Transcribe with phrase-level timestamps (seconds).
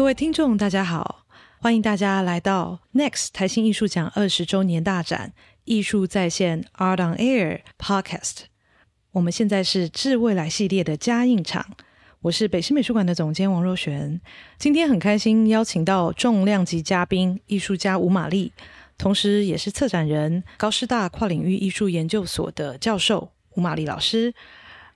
[0.00, 1.26] 各位听众，大家好，
[1.58, 5.34] 欢迎大家来到 Next 台新艺术奖二十周年大展
[5.64, 8.44] 艺术在线 Art on Air Podcast。
[9.12, 11.66] 我们现在是致未来系列的加印场，
[12.22, 14.18] 我是北师美术馆的总监王若璇。
[14.58, 18.54] 今天很开心邀请到重量级嘉宾艺术家吴玛丽，
[18.96, 24.32] 同时也是策展人高师大跨领域艺术研究所的教授吴玛丽老师。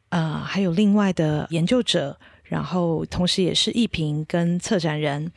[0.08, 2.18] 呃，还有另外的研究者。
[2.54, 5.32] 然后，同时也是艺评跟策展人，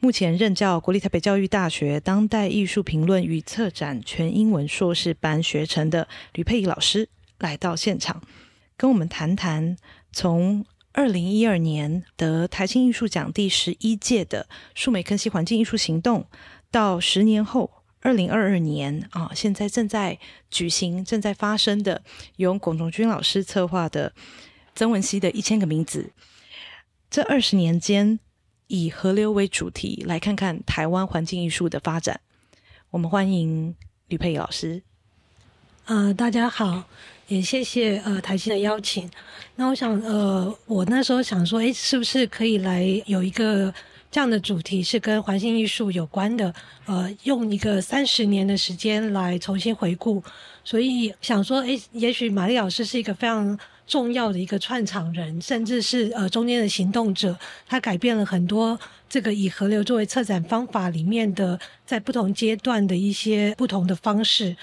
[0.00, 8.20] 目前任教国立台北教育大学当代艺术评论与策展全英文硕士班学程的吕佩仪老师来到现场，
[8.76, 9.78] 跟我们谈谈
[10.12, 16.26] 从二零一二年得台青艺术奖第十一届的数美坑溪环境艺术行动，
[16.70, 17.70] 到十年后
[18.02, 20.18] 二零二二年啊，现在正在
[20.50, 22.02] 举行、正在发生的
[22.36, 24.12] 由龚仲军老师策划的
[24.74, 26.10] 曾文熙的一千个名字。
[27.10, 28.20] 这二十年间，
[28.66, 32.20] 以河流为主题，来看看台湾环境艺术的发展。
[32.90, 33.74] 我们欢迎
[34.08, 34.82] 吕佩老师。
[35.86, 36.84] 呃，大家好，
[37.28, 39.10] 也谢谢呃台新的邀请。
[39.56, 43.72] 那我想，呃，我那时候想说，哎，是不是可以来有一个
[44.10, 46.54] 这样的主题，是跟环境艺术有关的？
[46.84, 50.22] 呃，用一个三十年的时间来重新回顾。
[50.62, 53.58] 所以想说，哎，也许玛丽老师是一个非常。
[53.88, 57.34] 重要的一个串场人，甚至是呃中间的行动者，
[57.66, 64.54] 他改变了很多这个以河流作为策展方法里面的在不同阶段的一些不同的方式。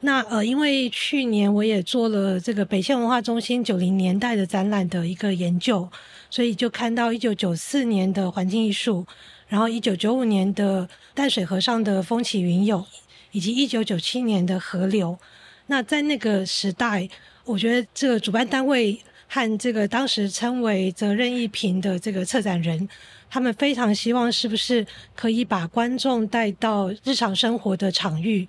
[0.00, 5.88] 那呃，因为去年我也做了这个北线文化中心九零年代的展览的一个研究，
[6.30, 9.06] 所以就看到一九九四年的环境艺术，
[9.48, 12.84] 然后一九九五年的淡水河上的风起云涌，
[13.32, 15.18] 以及一九九七年的河流。
[15.66, 17.10] 那在那个时代。
[17.44, 22.88] 我觉得这个主办单位和这个当时称为责任一评的这个策展人，
[23.28, 24.86] 他们非常希望是不是
[25.16, 28.46] 可以把观众带到日常生活的场域，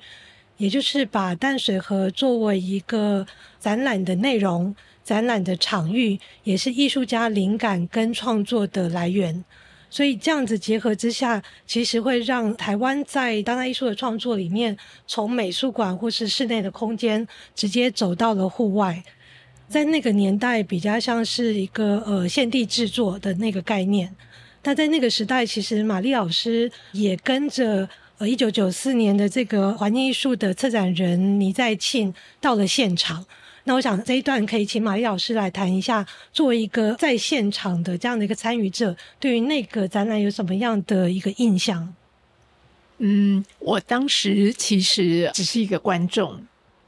[0.57, 3.25] 也就是把淡水河作为一个
[3.59, 9.43] 展览的内容、展览的场域，也是艺术家灵感跟创作的来源。
[9.93, 19.03] 所以这样子结合之下，其实会让台湾在当代艺术的创作里面，从美术馆或是室内的空间，直接走到了户外。
[19.69, 24.11] 在那个年代，比较像是一个呃现地制作的那个概念。
[24.63, 27.87] 但在那个时代，其实玛丽老师也跟着
[28.17, 32.11] 呃一九九四年的这个环境艺术的策展人倪在庆
[32.41, 33.23] 到了现场。
[33.65, 41.93] 那我想这一段可以请玛丽老师来谈一下，作为一个在现场的这样的一个参与者，对于那个展览有什么样的一个印象？
[42.97, 46.41] 嗯，我当时其实只是一个观众。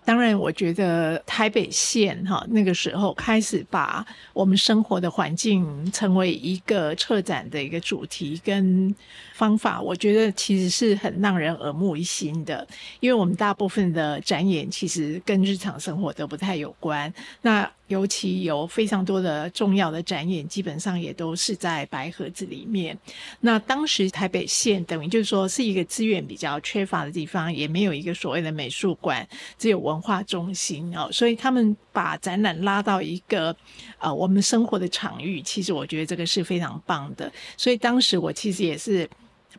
[0.03, 8.93] 当然，我觉得台北县哈那个时候开始把我们生活的环境成为一个策展的一个主题跟
[9.35, 12.65] 方法，我觉得其实是很让人耳目一新的。
[13.01, 17.13] 因为我们大部分的展演其实跟日常生活都不太有关。
[17.41, 22.97] 那尤其有非常多的重要的展演，基本上也都是在白盒子里面。
[23.41, 29.27] 那当时台北县等于就是说是一个资源比较缺乏的地方，也没有一个所谓的美术馆，
[29.59, 31.09] 只有文化中心哦。
[31.11, 33.55] 所以他们把展览拉到一个
[33.99, 37.31] 呃我们生活的场域，其实我觉得这个是非常棒的。
[37.55, 39.07] 所以当时我其实也是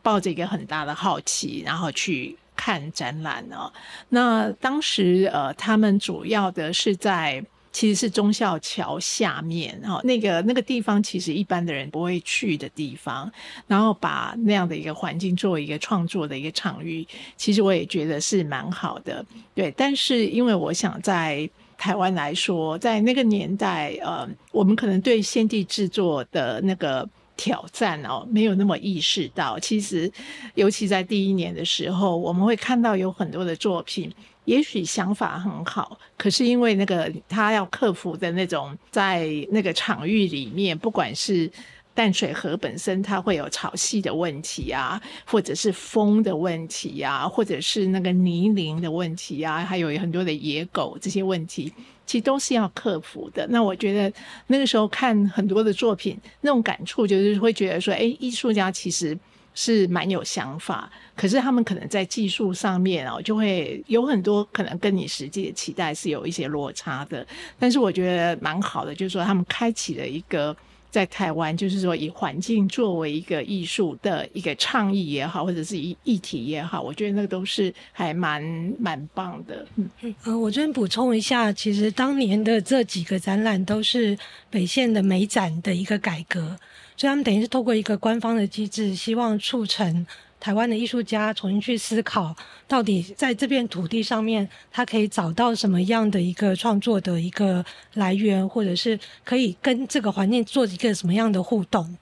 [0.01, 3.71] 抱着一个很大的好奇，然后去看展览哦。
[4.09, 7.43] 那当时呃他们主要的是在。
[7.69, 13.31] 其实是忠孝桥下面哈，那个那个地方其实一般的人不会去的地方，
[13.67, 19.23] 然后把那样的一个环境作为一个创作的一个场域，其实我也觉得是蛮好的。
[19.53, 21.47] 对，但是因为我想在
[21.77, 29.57] 台湾来说，在那个年代，呃，我们可能对先帝制作的那个挑战哦，没有那么意识到。
[29.59, 30.11] 其实，
[30.55, 34.11] 尤其在第一年的时候，我们会看到有很多的作品。
[34.45, 41.51] 也许想法很好，可是因为那个他要克服的那种，在那个场域里面，不管是
[41.93, 51.73] 淡水河本身，它会有潮汐的问题啊，或者是风的问题啊，或者是那个泥泞的问题啊，还有很多的野狗这些问题，
[52.07, 53.45] 其实都是要克服的。
[53.51, 54.11] 那我觉得
[54.47, 59.15] 那个时候看很多的作品，那种感触就是会觉得说，哎，艺术家其实。
[59.59, 67.25] 是蛮有想法，可是他们可能在技术上面哦，就会有很多可能跟你实际的期待是有一些落差的。
[67.57, 70.55] 但是我觉得蛮好的，就是说他们开启了一个
[70.97, 78.41] 在台湾，就是说以环境作为一个艺术的一个倡议也好，或者是议议题也好，我觉得那个都是还蛮
[78.79, 79.63] 蛮棒的。
[79.75, 84.17] 嗯嗯，呃，我这边补充一下，其实当年的这几个展览都是
[84.49, 86.57] 北线的美展的一个改革。
[86.99, 90.03] 所以他们等于是透过一个官方的机制，希望促成
[90.39, 92.35] 台湾的艺术家重新去思考，
[92.67, 101.97] 到底在这片土地上面，他可以找到什么样的一个创作的一个来源，或者是可以跟这个环境做一个什么样的互动。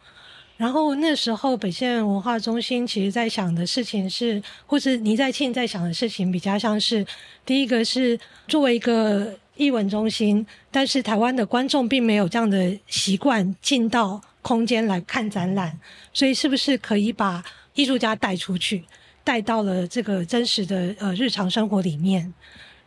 [0.57, 7.05] 然后那时候北县文化中心其实在想的事情是，或是倪在庆在想的事情，比较像是
[7.45, 8.17] 第一个是
[8.47, 15.77] 作为一个艺文中心，但是台湾的观众并没有这样的习惯进到空间来看展览，
[16.13, 17.43] 所以是不是可以把
[17.75, 18.83] 艺术家带出去，
[19.24, 22.33] 带到了这个真实的呃日常生活里面？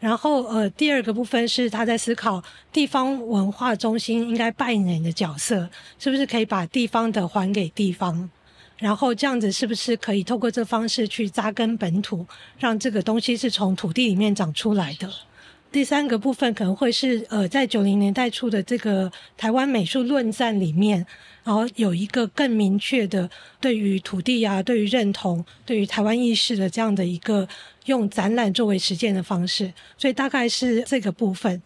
[0.00, 2.40] 然后，呃，第二个部分是他在思考
[2.72, 5.68] 地方文化中心应该扮演的角色，
[5.98, 8.30] 是不是可以把地方的还给地方？
[8.76, 12.24] 然后这样子是不是可以透过这方式去扎根本土，
[12.60, 15.10] 让这个东西是从土地里面长出来的？
[15.72, 21.04] 第三个部分可能会是，呃，在九零年代初的这个台湾美术论战里面，
[21.44, 23.28] 然后有一个更明确的
[23.60, 27.48] 对于土地啊、对于认同、对于台湾意识的这样的一个
[27.86, 31.62] 用展览作为实践的方式，所以大概是这个部分。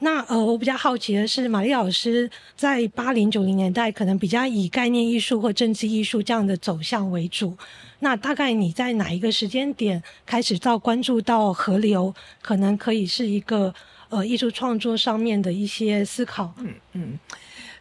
[0.00, 7.56] 那呃，我比较好奇的是，玛丽老师在八零九零年代可能比较以概念艺术或政治艺术这样的走向为主。
[8.00, 13.72] 那大概你在哪一个时间点开始到关注到河流，可能可以是一个
[14.10, 16.52] 呃艺术创作上面的一些思考？
[16.58, 17.18] 嗯嗯。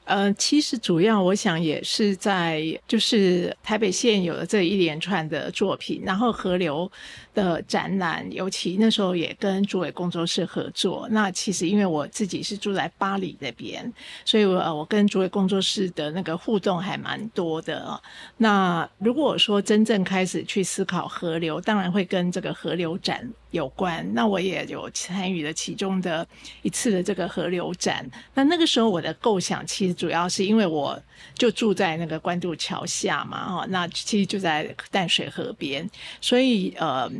[0.05, 6.91] 呃，其实主要我想也是在就是台北现有的这一连串的作品，然后河流
[7.33, 11.07] 的展览，尤其那时候也跟主委工作室合作。
[11.09, 13.91] 那其实因为我自己是住在巴黎那边，
[14.25, 18.00] 所以我我跟主委工作室的那个互动还蛮多的。
[18.38, 24.07] 那如果说真正开始去思考河流，当然会跟这个河流展有关。
[24.13, 26.27] 那我也有参与了其中的
[26.62, 28.06] 一次的这个河流展。
[28.33, 29.94] 那那个时候我的构想其实。
[29.94, 31.00] 主要是因为我
[31.35, 35.89] 就住在那个关渡桥下嘛，哈，那其实就在淡水河边，
[36.21, 37.11] 所以呃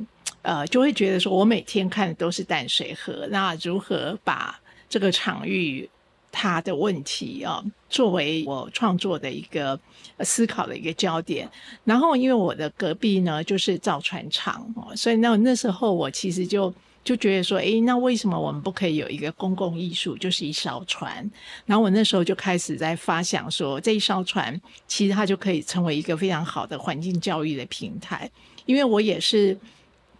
[0.42, 5.90] 呃，就会觉得说我每天看的都是淡水河，那如何把这个场域
[6.32, 9.80] 它的问题啊，作为我创作的一个
[10.20, 11.50] 思考的一个焦点。
[11.84, 14.66] 然后因为我的隔壁呢就是造船厂，
[14.96, 16.74] 所以那那时候我其实就。
[17.04, 21.30] 就觉得说，诶，那为什么我们不可以有一个公共艺术，就是一艘船？
[21.66, 28.30] 然后我那时候就开始在发想说，这一艘船其实它就可以成为一个非常好的环境教育的平台。
[28.66, 29.58] 因为我也是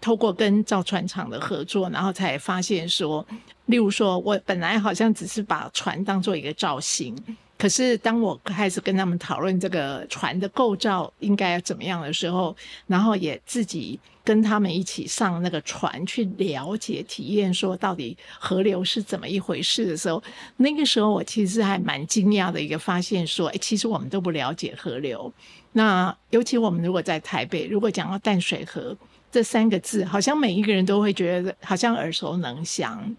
[0.02, 3.26] 透过跟造船厂的合作，然后才发现说，
[3.68, 7.16] 例如说我本来好像只是把船当做一个造型。
[7.58, 12.54] 可是，当我开始跟他们讨论这个船的构造应该要怎么样的时候，
[12.88, 20.24] 然后也自己跟他们一起上那个船去了解、体验，说到底河流是怎么一回事的时候，
[20.58, 25.32] 那个时候我其实还蛮惊讶的一个发现，说，其实我们都不了解河流。
[25.74, 28.96] 那尤其我们如果在台北，如果讲到淡水河
[29.32, 33.16] 这三个字，好像每一个人都会觉得好像耳熟能详。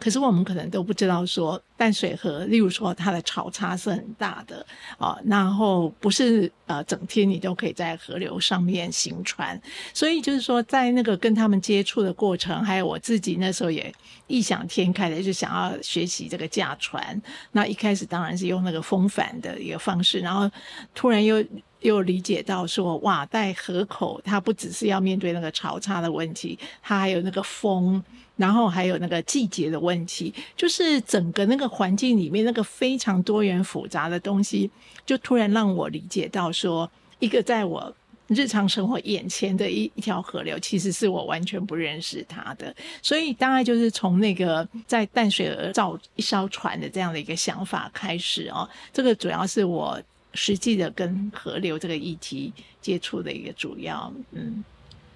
[0.00, 4.66] 可是我们可能都不知道，说淡水河，例如说它的潮差是很大的
[4.98, 9.60] 啊，然后不是呃整天你都可以在河流上面行船，
[9.92, 13.92] 所以就是说在那个跟他们接触的过程，还有我自己那时候也
[14.26, 17.20] 异想天开的就想要学习这个驾船，
[17.52, 20.50] 那一开始当然是用那个风帆的一个方式，然后
[20.94, 21.44] 突然又
[21.80, 28.02] 又理解到说，哇，在河口它不只是要面对那个潮差的问题，它还有那个风。
[28.36, 34.70] 然后还有那个季节的问题，就是整个那个环境里面那个非常多元复杂的东西，
[35.04, 37.94] 就突然让我理解到说，一个在我
[38.28, 42.74] 日常生活眼前的一一条河流，其实是我完全不认识它的。
[43.02, 50.00] 所以大概就是从那个在淡水河造一艘船的这样的一个想法开始哦，这个主要是我
[50.34, 54.64] 实际的跟河流这个议题接触的一个主要嗯。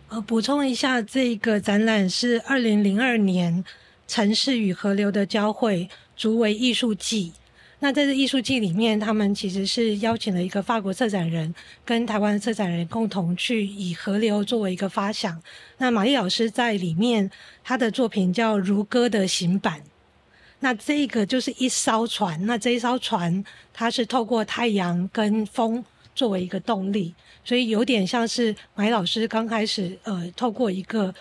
[0.08, 3.64] 呃，补充一下，这个展览是二零零二年
[4.06, 7.32] 城市与河流的交汇竹围艺术季。
[7.80, 11.52] 那在这艺术季里面，他们其实是邀请了一个法国策展人
[11.84, 15.42] 跟台湾策展人共同去以河流作为一个发想。
[15.78, 17.30] 那玛丽老师在里面，
[17.62, 19.80] 他的作品叫《如歌的行板》。
[20.64, 27.14] 那这个就是一艘船，那这一艘船它是透过太阳跟风作为一个动力。
[27.44, 31.14] 所以有点像是马老师刚开始，呃，透过一个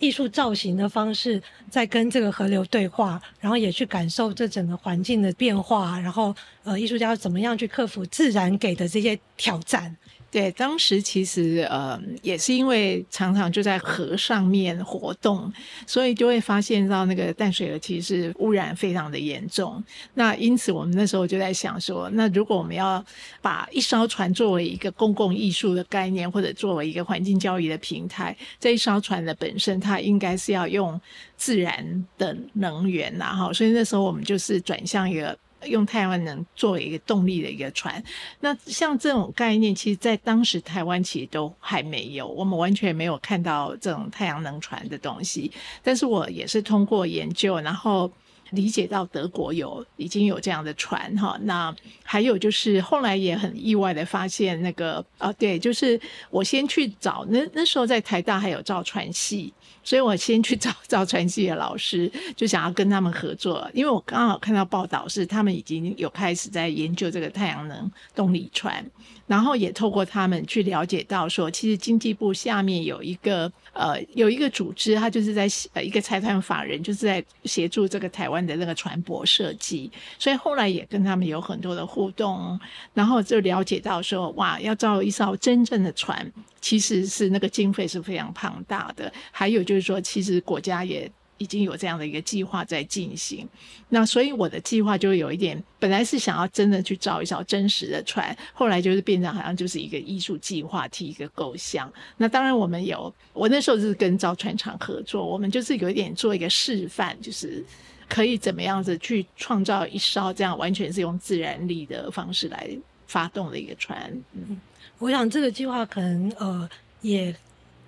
[0.00, 9.96] 艺术造型的方式，在跟这个河流对话，然后也去感受这整个环境的变化，然后呃，艺术家要怎么样去克服自然给的这些挑战。
[10.30, 15.52] 对，当时其实呃也是因为常常就在河上面活动，
[15.88, 19.82] 所以就会发现到那个淡水河其实污染非常的严重。
[20.14, 23.04] 那因此我们那时候就在想说，那如果我们要
[23.42, 31.00] 把一艘船作为一个公共艺术的概念，或者作为一个环境教育的平台，这一艘船的本身它应该是要用
[31.36, 35.36] 自然的能源然后所以那时候我们就是转向一个。
[35.64, 38.02] 用太阳能作为一个动力的一个船，
[38.40, 45.50] 那像这种概念，其实，在当时台湾其实都还没有，我们完全没有看到这种太阳能船的东西。
[45.82, 48.10] 但是我也是通过研究，然后
[48.50, 51.38] 理解到德国有已经有这样的船哈。
[51.42, 56.00] 那还有就是后来也很意外的发现，那个啊，对，就是
[56.30, 59.52] 我先去找那那时候在台大还有造船系。
[59.90, 68.88] 所以我先去找 造船系的老师，就想要跟他们合作，因为我刚好看到报道是他们已经有开始在研究这个太阳能动力船，
[69.26, 82.56] 然后也透过他们去了解到说，其实经济部下面有一个呃有一个组织，它就是在呃一个财团法人，就是在协助这个台湾的那个船舶设计，所以后来也跟他们有很多的互动，
[82.94, 86.32] 然后就了解到说，哇，要造一艘真正的船。
[86.62, 93.48] 其实是那个经费是非常庞大的，还有就说，其实国家也已经有这样的一个计划在进行。
[93.88, 101.90] 那所以我的计划就有一点，本来是想要真的去造一艘真实的船，后来就是变成好像就是一个艺术计划，提一个构想。
[102.16, 107.64] 那当然我们有，我那时候是跟造船厂合作，我们就是有一点做一个示范，就是
[108.08, 112.70] 可以怎么样子去创造一艘这样完全是用自然力的方式来
[113.06, 114.12] 发动的一个船。
[114.34, 114.60] 嗯。
[114.98, 116.68] 我想这个计划可能呃
[117.00, 117.34] 也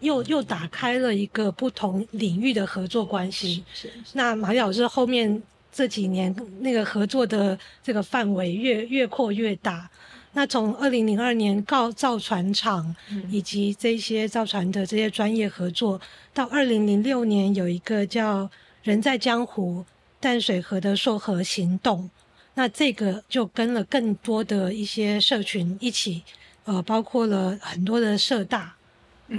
[0.02, 3.64] 又又打开了一个不同领域的合作关系。
[3.72, 3.92] 是是。
[4.12, 5.42] 那马老师后面
[5.72, 9.88] 这几年那个合作的这个范围越越扩越大。
[10.34, 12.94] 那从二零零二年告造船厂
[13.30, 16.00] 以及这些造船的这些专业合作，
[16.34, 18.50] 到二零零六年有一个叫
[18.82, 19.84] “人在江湖”
[20.20, 22.10] 淡水河的溯河行动。
[22.54, 26.22] 那这个就跟了更多的一些社群一起。
[26.64, 28.72] 呃，包括了很多的社大，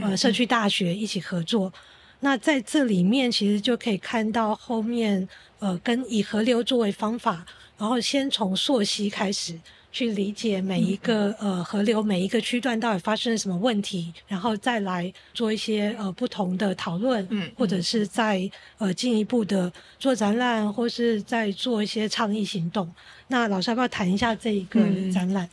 [0.02, 1.72] 呃，社区大学一起合作。
[2.22, 5.28] 那在这里面，其实就可以看到后面，
[5.60, 7.46] 呃，跟以河流作为方法，
[7.78, 9.60] 然后先从溯溪开始
[9.92, 22.90] 去理解每一个呃河流每一个区段到底发生了什么问题，然后再来做一些呃不同的讨论，嗯，或者是在呃进一步的做展览，或是在做一些倡议行动。
[23.28, 24.80] 那老师要不要谈一下这一个
[25.12, 25.50] 展览？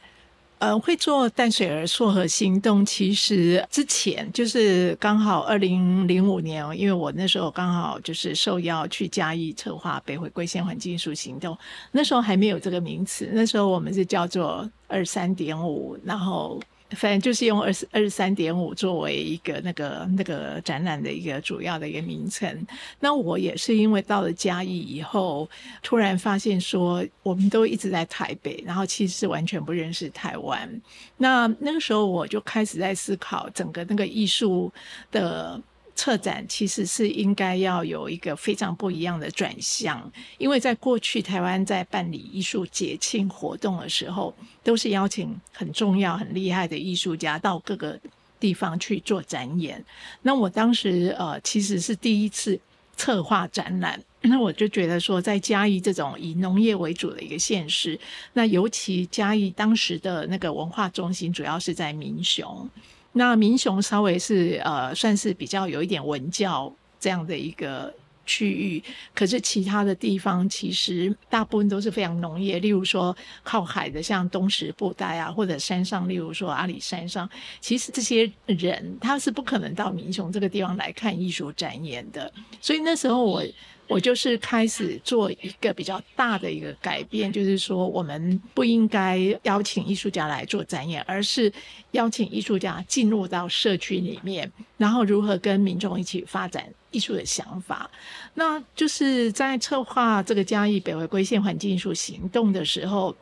[0.60, 11.56] 呃，会做淡水儿溯和行动，其实之前就是刚好二零零五年，因为我那时候刚好就是受邀去嘉义策划北回归线环境艺术行动，
[11.92, 16.60] 那时候还没有这个名词，那时候我们是叫做二三点五，然后。
[16.90, 22.66] 反正就是用二十二十三点五作为一个那个那个展览的一个主要的一个名称。
[22.98, 25.48] 那我也是因为到了嘉义以后，
[25.82, 30.68] 突然发现说，我们都一直在台北，然后其实是完全不认识台湾。
[31.16, 34.72] 那那个时候我就开始在思考整个那个艺术
[35.10, 35.60] 的。
[35.94, 47.98] 策展其实是应该要有一个非常不一样的转向，因为在过去台湾在办理艺术节庆活动的时候，都是邀请很重要、很厉害的艺术家到各个
[48.38, 49.84] 地方去做展演。
[50.22, 52.58] 那我当时呃其实是第一次
[52.96, 57.98] 策划展览，那我就觉得说，在嘉义这种以农业为主的一个县市，
[58.32, 62.68] 那尤其嘉义当时的那个文化中心主要是在民雄。
[63.12, 67.92] 那民雄稍微是呃，算是比较有一点文教这样的一个
[68.24, 68.82] 区域，
[69.14, 77.28] 可是其他的地方其实大部分都是非常农业，例如说靠海的，像东石布袋啊，或者山上，例如说阿里山上，
[77.60, 83.44] 其实这些人他是不可能到民雄这个地方来看艺术展演的，所以那时候我。
[83.90, 91.52] 我就是开始做一个比较大的一个改变，就是说我们不应该邀请艺术家来做展演，而是
[91.90, 97.90] 邀请艺术家进入到社区里面，然后如何跟民众一起发展艺术的想法。
[98.34, 103.14] 那就是在策划这个嘉义北回归线环境艺术行动的时候。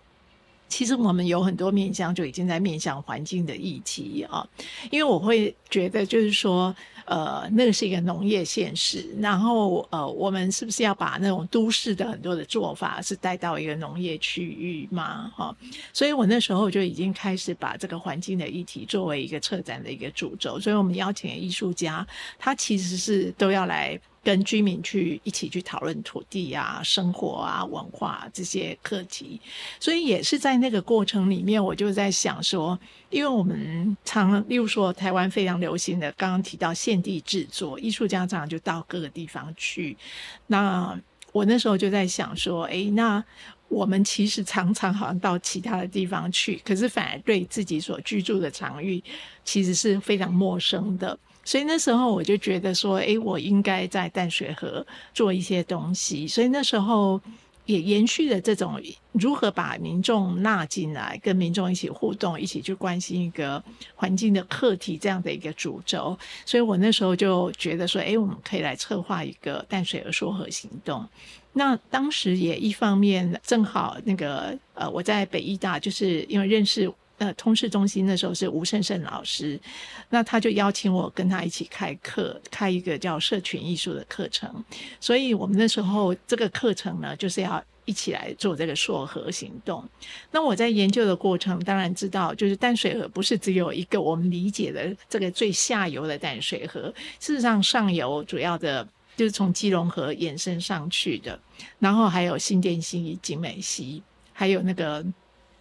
[0.70, 4.46] 其实我们有很多面向就已经在面向环境的议题啊，
[4.90, 6.76] 因为我会觉得就是说，
[7.08, 15.32] 呃，那个是一个农业现实，然后呃，我们是不是要把那种都市的很多的做法是带到一个农业区域嘛？
[15.34, 15.56] 哈，
[15.92, 22.06] 所以我那时候就已经开始把这个环境的议题作为一个策展的一个主轴，所以我们邀请艺术家，
[22.38, 23.98] 他其实是都要来。
[24.28, 29.40] 跟居民去一起去讨论土地啊、生活啊、文化这些课题。
[29.80, 39.96] 所以也是在那个过程里面，我就在想说，因为我们常例如说台湾非常流行的，刚刚提到现地制作，艺术家常常就到各个地方去。
[40.48, 40.94] 那
[41.32, 43.24] 我那时候就在想说，哎，那。
[43.70, 49.04] 我们其实常常好像到其他的地方去，可是反而对自己所居住的场域
[49.44, 51.18] 其实是非常陌生的。
[51.48, 56.28] 所以那时候我就觉得说，诶，我应该在淡水河做一些东西。
[56.28, 57.18] 所以那时候
[57.64, 58.78] 也延续了这种
[59.12, 63.64] 如何把民众纳进来，跟民众一起互动，一起去关心一个
[63.94, 66.14] 环境的课题这样的一个主轴。
[66.44, 71.02] 所以我那时候就觉得说，诶，我们可以来策划一个淡水河说和行动。
[71.54, 79.60] 那当时也一方面正好那个呃，我在北医大，就是因为认识呃通识中心那时候是吴胜胜老师，
[80.08, 84.64] 那他就邀请我跟他一起开课，开一个叫社群艺术的课程。
[85.00, 89.86] 所以我们那时候这个课程呢，就是要一起来做这个硕和行动。
[90.30, 98.86] 那我在研究的过程，当然知道，就是淡水河不是只有一个我们理解的这个最下游的淡水河，事实上上游主要的。
[99.16, 101.36] 就是从基隆河延伸上去的，
[101.80, 104.00] 然后还有新店溪、景美溪，
[104.32, 105.04] 还有那个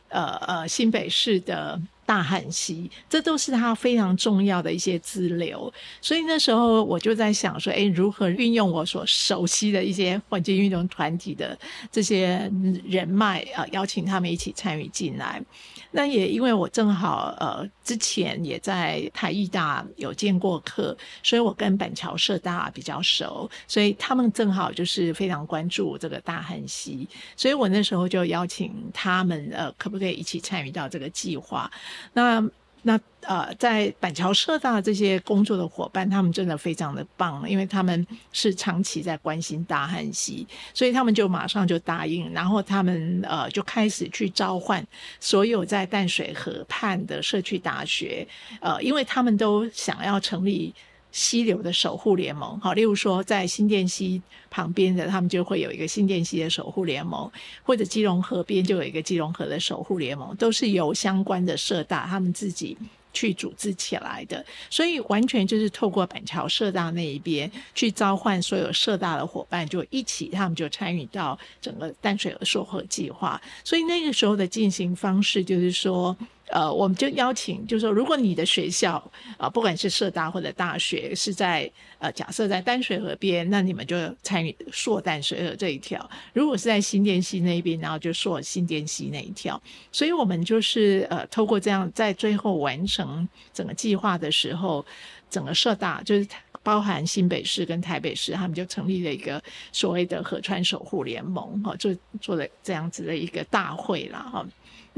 [0.10, 1.80] 呃呃新北市的。
[2.08, 5.72] 大汉溪，这都是它非常重要的一些支流，
[6.02, 11.60] 所以那时候我就在想说，哎，如何运用我所熟悉的一些环境运动团体的
[11.92, 12.50] 这些
[12.86, 15.44] 人脉啊，邀请他们一起参与进来。
[15.92, 31.70] 那也因为我正好呃之前也在台艺大有见过课，所以我跟板桥社大比较熟，所以他们正好就是非常关注这个大汉溪，所以我那时候就邀请他们呃，可不可以一起参与到这个计划？
[32.14, 32.44] 那
[32.84, 44.86] 那呃，在板桥社大这些工作的伙伴，他们真的非常的棒，因为他们是长期在关心大汉溪，所以他们就马上就答应，然后他们呃就开始去召唤
[45.20, 48.26] 所有在淡水河畔的社区大学，
[48.62, 50.74] 呃，因为他们都想要成立。
[51.12, 57.32] 溪流的守护联盟，好，例如说在新店溪旁边的，他们就会有一个新店溪的守护联盟，
[57.64, 62.78] 或者基隆河边就有一个基隆河的守护联盟，都是由相关的社大他们自己
[63.14, 76.16] 去组织起来的，所以完全就是透过板桥社大那一边去召唤所有社大的伙伴，就一起，他们就参与到整个淡水河溯河计划，所以那个时候的进行方式就是说。
[76.50, 79.04] 呃，我们就邀请，就是说，如果你的学校
[79.38, 86.00] 啊，不管是社大或者大学，是在呃，假设在淡水河边，那你们就参与硕淡水河这一条；
[86.32, 89.62] 如果是在新店溪那边，然后就硕新店溪那一条。
[89.92, 94.86] 所以，我们就是呃，透过这样，在最后完成整个计划的时候，
[95.30, 96.26] 整个社大就是
[96.64, 104.46] 包含新北市跟台北市，他们就成立了一个所谓的河川守护联盟，哈，做做了这样子的一个大会了，哈。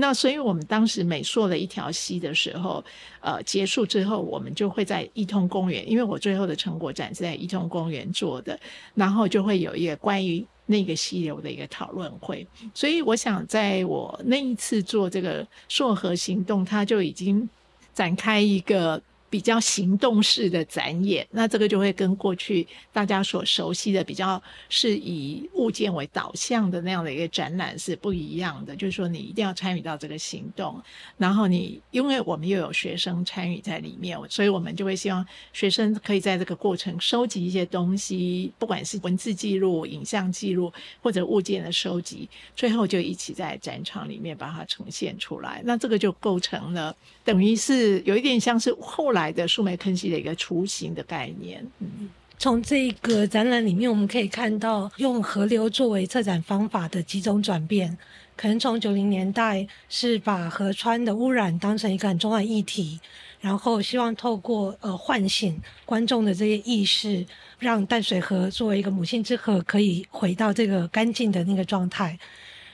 [0.01, 2.81] 那所以，我们当时美硕的一条溪的时候，
[3.19, 8.57] 呃，结束之后，我们就会在一通公园，因为我最后的成果展是在一通公园做的，
[8.95, 12.47] 然后就会有一个关于那个溪流的一个讨论会。
[12.73, 17.49] 所以，我想在我那一次做这个硕河行动，它就已经
[17.93, 19.01] 展开一个。
[19.29, 28.75] 比较行动式的展演，那这个就会跟过去大家所熟悉的比较是以物件为导向的那样的一个展览是不一样的。
[28.75, 30.81] 就是说，你一定要参与到这个行动，
[31.17, 45.61] 然后你因为我们又有学生参与在里面，所以我们就会希望学生可以在这个过程收集一些东西，不管是文字记录、影像记录或者物件的收集，最后就一起在展场里面把它呈现出来。
[45.63, 46.95] 那这个就构成了，
[47.29, 49.19] 等于是有一点像是后来。
[49.31, 51.65] 的树莓坑溪的一个雏形的概念。
[51.79, 57.95] 嗯，从这个展览里面，我们可以看到用河流作为策展方法的几种转变。
[58.35, 62.99] 可能从九零年代是把河川的污染当成一个很重要的议题，
[63.39, 67.25] 然后希望透过呃唤醒观众的这些意识，
[67.59, 72.17] 让淡水河作为一个母亲之河，可以回到这个干净的那个状态。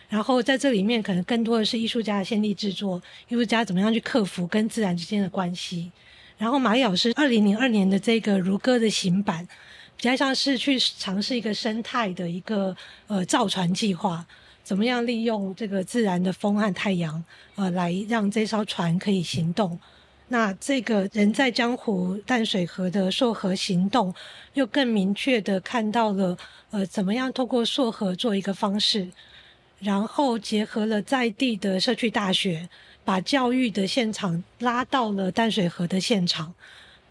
[0.08, 5.92] 然后在这里面，可能更多的是艺术家的先例制作，艺术家怎么样去克服跟自然之间的关系。
[6.38, 9.48] 然后马老师二零零二年的这个如歌的行版，
[9.96, 12.76] 比较像是去尝试一个生态的一个
[13.08, 14.26] 呃造船计划，
[14.64, 17.24] 怎么样利用这个自然的风和太阳，
[17.56, 19.80] 呃，来让这艘船可以行动。
[20.28, 24.14] 那这个人在江湖淡水河的溯河行动，
[24.56, 26.38] 又更明确的看到了
[26.72, 29.08] 呃，怎么样透过溯河做一个方式，
[29.86, 32.68] 然后结合了在地的社区大学。
[33.06, 36.52] 把教育的现场拉到了淡水河的现场，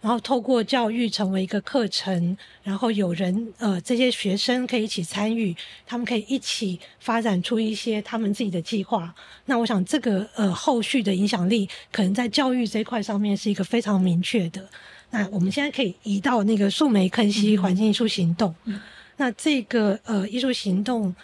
[0.00, 5.54] 然后透过教育成为一个课程，然后有人呃这些学生可以一起参与，
[5.86, 9.14] 他们可以一起发展出一些他们自己的计划。
[9.44, 14.68] 那我想这个呃后续的影响力，可能在教育这一块上面是一个非常明确的。
[15.10, 18.52] 那我们现在可以移到那个树莓坑溪环境艺术行动。
[19.16, 21.14] 那这个呃艺术行动，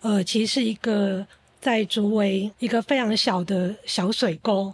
[0.00, 1.26] 呃其实是一个
[1.60, 4.72] 在竹围一个非常小的小水沟，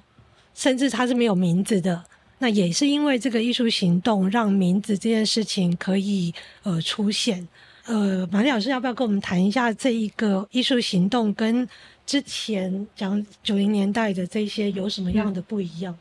[0.55, 2.05] 甚至它是没有名字的。
[2.39, 7.47] 那也是因为这个艺术行动，让名字这件事情可以呃出现。
[7.87, 11.67] 呃，马丽老师要不要跟我们谈一下这一个艺术行动跟
[12.05, 15.97] 之前讲九零年代的这些有什么样的不一样？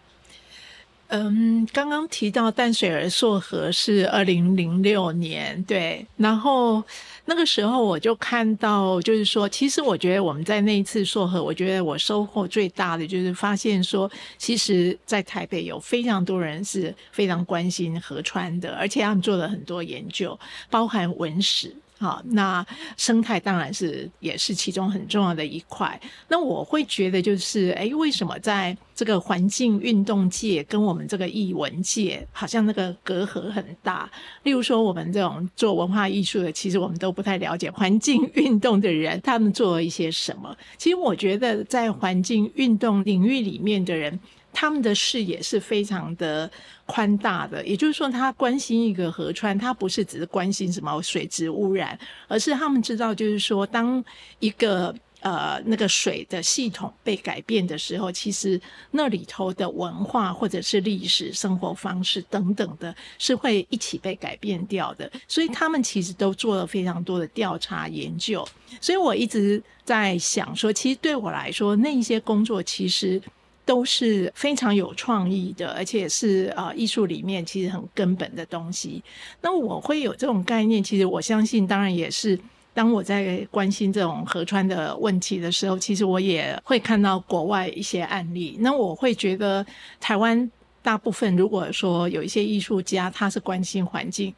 [1.07, 6.83] 嗯刚刚提到淡水儿硕河是二零零六年，对，然后
[7.25, 20.39] 那个时候我就看到，就是说，其实我觉得我们在那一次硕河，我觉得我收获最大的就是发现说，其实，在台北有非常多人是非常关心河川的，而且他们做了很多研究，
[20.71, 21.75] 包含文史。
[22.03, 22.65] 好，那
[22.97, 25.97] 生态当然是也是其中很重要的一块。
[26.27, 34.11] 那我会觉得就是，哎，为什么在这个环境运动界跟我们这个艺文界好像那个隔阂很大？
[34.43, 40.53] 例如说，我们这种做文化艺术的，其实我们都不太了解环境 运动的人，他们做了一些什么。
[40.77, 44.19] 其实我觉得，在环境运动领域里面的人。
[44.53, 46.49] 他们的视野是非常的
[46.85, 54.03] 宽大的，也就是说，他关心一个河川，他不是只是关心什么水质污染，而是他们知道，就是说，当
[54.39, 58.61] 一个呃那个水的系统被改变的时候，其实
[58.91, 65.11] 那里头的文化或者是历史、生活方式等等的，是会一起被改变掉的。
[65.27, 68.47] 所以他们其实都做了非常多的调查研究。
[68.79, 73.19] 所以我一直在想说，其实对我来说，那一些工作其实。
[73.65, 79.03] 都是非常有创意的，而且是啊，艺术里面其实很根本的东西。
[79.41, 82.37] 那我会有这种概念，其实我相信，当然也是
[82.73, 88.57] 当我在关心这种河川的问题的时候，其实我也会看到国外一些案例。
[88.59, 89.65] 那我会觉得，
[89.99, 94.33] 台湾大部分如果说有一些艺术家，他是关心环境。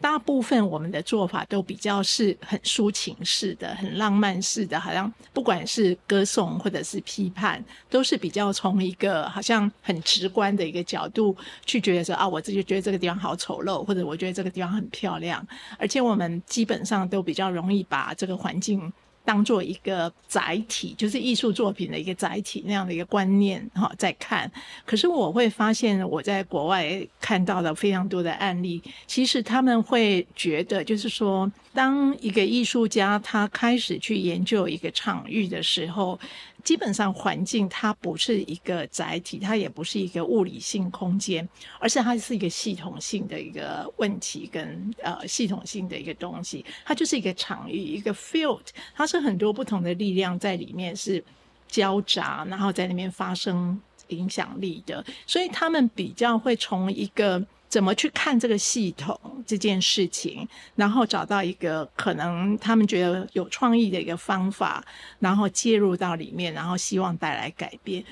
[0.00, 15.44] 大部分我们的做法都比较是很抒情式的、很浪漫式的，好像不管是歌颂或者是批判，都是比较从一个好像很直观的一个角度去觉得说啊，我自己觉得这个地方好丑陋，或者我觉得这个地方很漂亮，
[15.78, 18.92] 而且我们基本上都比较容易把这个环境。
[19.26, 24.50] 当做一个载体，就是艺术作品的一个载体那样的一个观念哈，在看。
[24.86, 36.18] 可是我会发现，我在国外看到了非常多的案例，其实他们会觉得，就是说，当一个艺术家他开始去研究一个场域的时候。
[36.66, 41.48] 基本上，环境它不是一个载体，它也不是一个物理性空间，
[41.78, 46.64] 而是它是一个系统性的一个问题跟呃系统性的一个东西。
[46.84, 51.22] 它就是一个场域，一个 field，它是很多不同的力量在里面是
[51.68, 55.04] 交杂，然后在那边发生影响力的。
[55.24, 57.46] 所以他们比较会从一个。
[57.68, 64.84] 怎么去看这个系统这件事情，然后找到一个可能他们觉得有创意的一个方法，
[65.18, 68.04] 然后介入到里面，然后希望带来改变。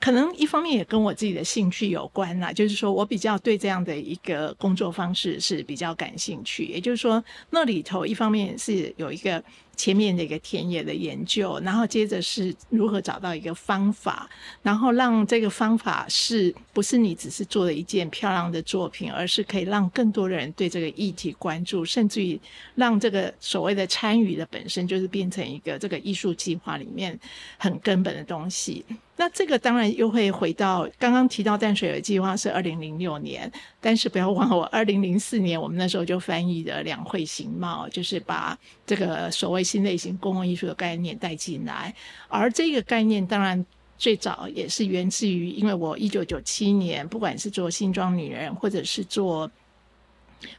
[0.00, 6.64] 可能一方面也跟我自己的兴趣有关啦，就是说我比较对这样的一个工作方式是比较感兴趣。
[6.64, 9.42] 也就是说，那里头一方面是有一个。
[9.74, 14.28] 前面的一个田野的研究，然后接着是如何找到一个方法，
[14.62, 22.38] 然后让这个方法是不是你只是做了一件漂亮的作品，而是可以让更多的人对这个议题关注，甚至于
[22.74, 27.18] 让这个所谓的参与的本身就是变成一个这个艺术计划里面
[27.58, 28.84] 很根本的东西。
[29.14, 41.94] 那这个当然又会回到刚刚提到淡水的计划是二零零六年，但是不要忘了，我二零零四年我们那时候就翻译的两会形貌，就是把这个所谓新类型公共艺术的概念带进来。
[42.28, 43.64] 而这个概念当然
[43.98, 49.50] 最早也是源自于，因为我一九九七年不管是做新装女人，或者是做。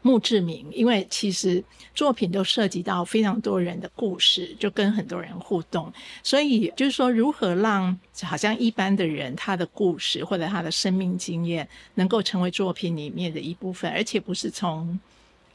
[0.02, 1.62] 墓志铭，因为其实
[1.94, 5.92] 作品都涉及到非常多人的故事，就跟很多人互动，
[6.24, 14.98] 所以就是说，如何让好像一般的人他的故事或者他的生命经验能够成为作品里面的一部分，而且不是从。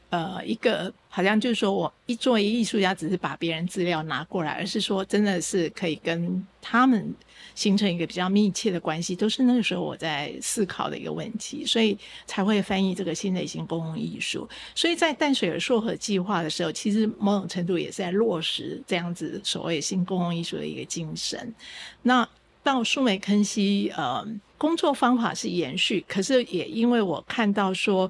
[0.09, 7.13] 呃，一个好像就是说我一作为艺术家，只是把别人资料拿过来，而是说真的是可以跟他们
[7.53, 11.95] 形成一个比较密切的关系，都是那个时候我在思考的一个问题，所以
[12.25, 14.49] 才会翻译这个新类型公共艺术。
[14.73, 21.53] 所以在淡水尔硕和计划的时候，其实某种程度也是在落实这样子所谓新公共艺术的一个精神。
[22.01, 22.27] 那
[22.63, 24.25] 到树梅坑溪，呃，
[24.57, 28.09] 工作方法是延续，可是也因为我看到说。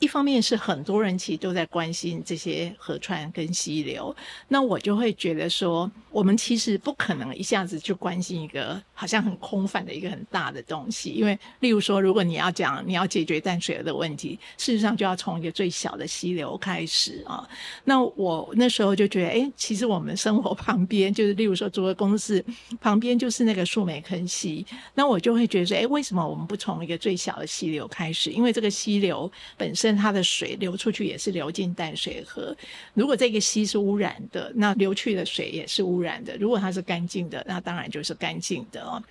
[0.00, 4.14] 一方面是很多人其实都在关心这些河川跟溪流，
[4.46, 17.44] 那我就会觉得说，我们其实不可能一下子就关心一个好像很空泛的一个很大的东西，因为例如说，如果你要讲你要解决淡水的问题，事实上就要从一个最小的溪流开始啊。
[17.82, 22.44] 那我那时候就觉得，哎，其实我们生活 旁边就是例如说，租个公司
[22.80, 28.30] 旁边就是那个树莓坑溪，那我就会觉得说，哎，为什么我们不从一个最小的溪流开始？
[28.30, 29.87] 因为这个溪流本身。
[29.96, 32.56] 它的水流出去也是流进淡水河。
[32.94, 36.36] 如果这个溪是污染的，那流去的水也是污染的。
[36.36, 39.02] 如果它是干净的，那当然就是干净的哦。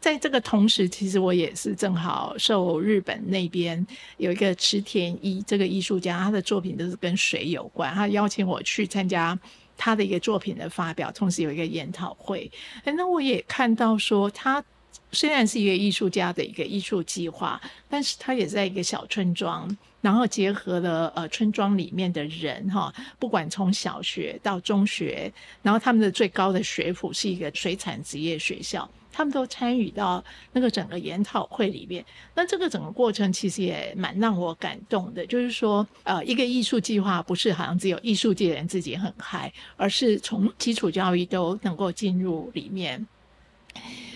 [0.00, 9.38] 在这个同时，其实我也是正好受日本那边有一个池田一这个艺术家，他的作品都是跟水有关，他邀请我去参加
[9.76, 12.50] 他的一个作品的发表，同时有一个研讨会。
[12.84, 14.64] 哎，那我也看到说他。
[15.12, 25.32] 虽然是一个艺术家的一个艺术计划，但是他也在一个小村庄，然后结合了呃村庄里面的人哈，不管从小学到中学，
[25.62, 32.04] 然后他们的最高的学府是一个水产职业学校，他们都参与到那个整个研讨会里面。
[32.34, 43.06] 那这个整个过程其实也蛮让我感动的，就是说呃一个艺术计划不是好像只有艺术界人自己很嗨，而是从基础教育都能够进入里面。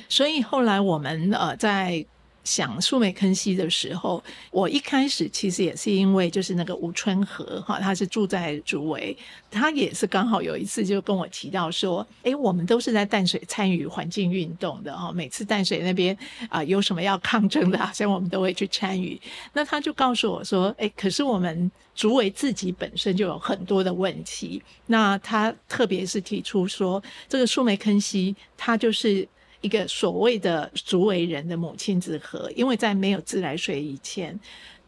[0.08, 2.04] 所以后来我们呃在
[2.42, 4.20] 想树梅坑溪的时候，
[4.50, 9.16] 我一开始其实也是因为就是那个吴春和哈，他是住在竹围，
[9.50, 16.16] 他也是刚好有一次就跟我提到说，哎，我们都是在淡水参与环境运动的哈，每次淡水那边
[16.48, 19.20] 啊有什么要抗争的，好像我们都会去参与。
[19.52, 29.28] 那他就告诉我说，哎，可是我们竹围自己本身就有很多的问题，那他特别是提出说，这个树梅坑溪它就是。
[29.60, 34.38] 一个所谓的竹围人的母亲之河，因为在没有自来水以前，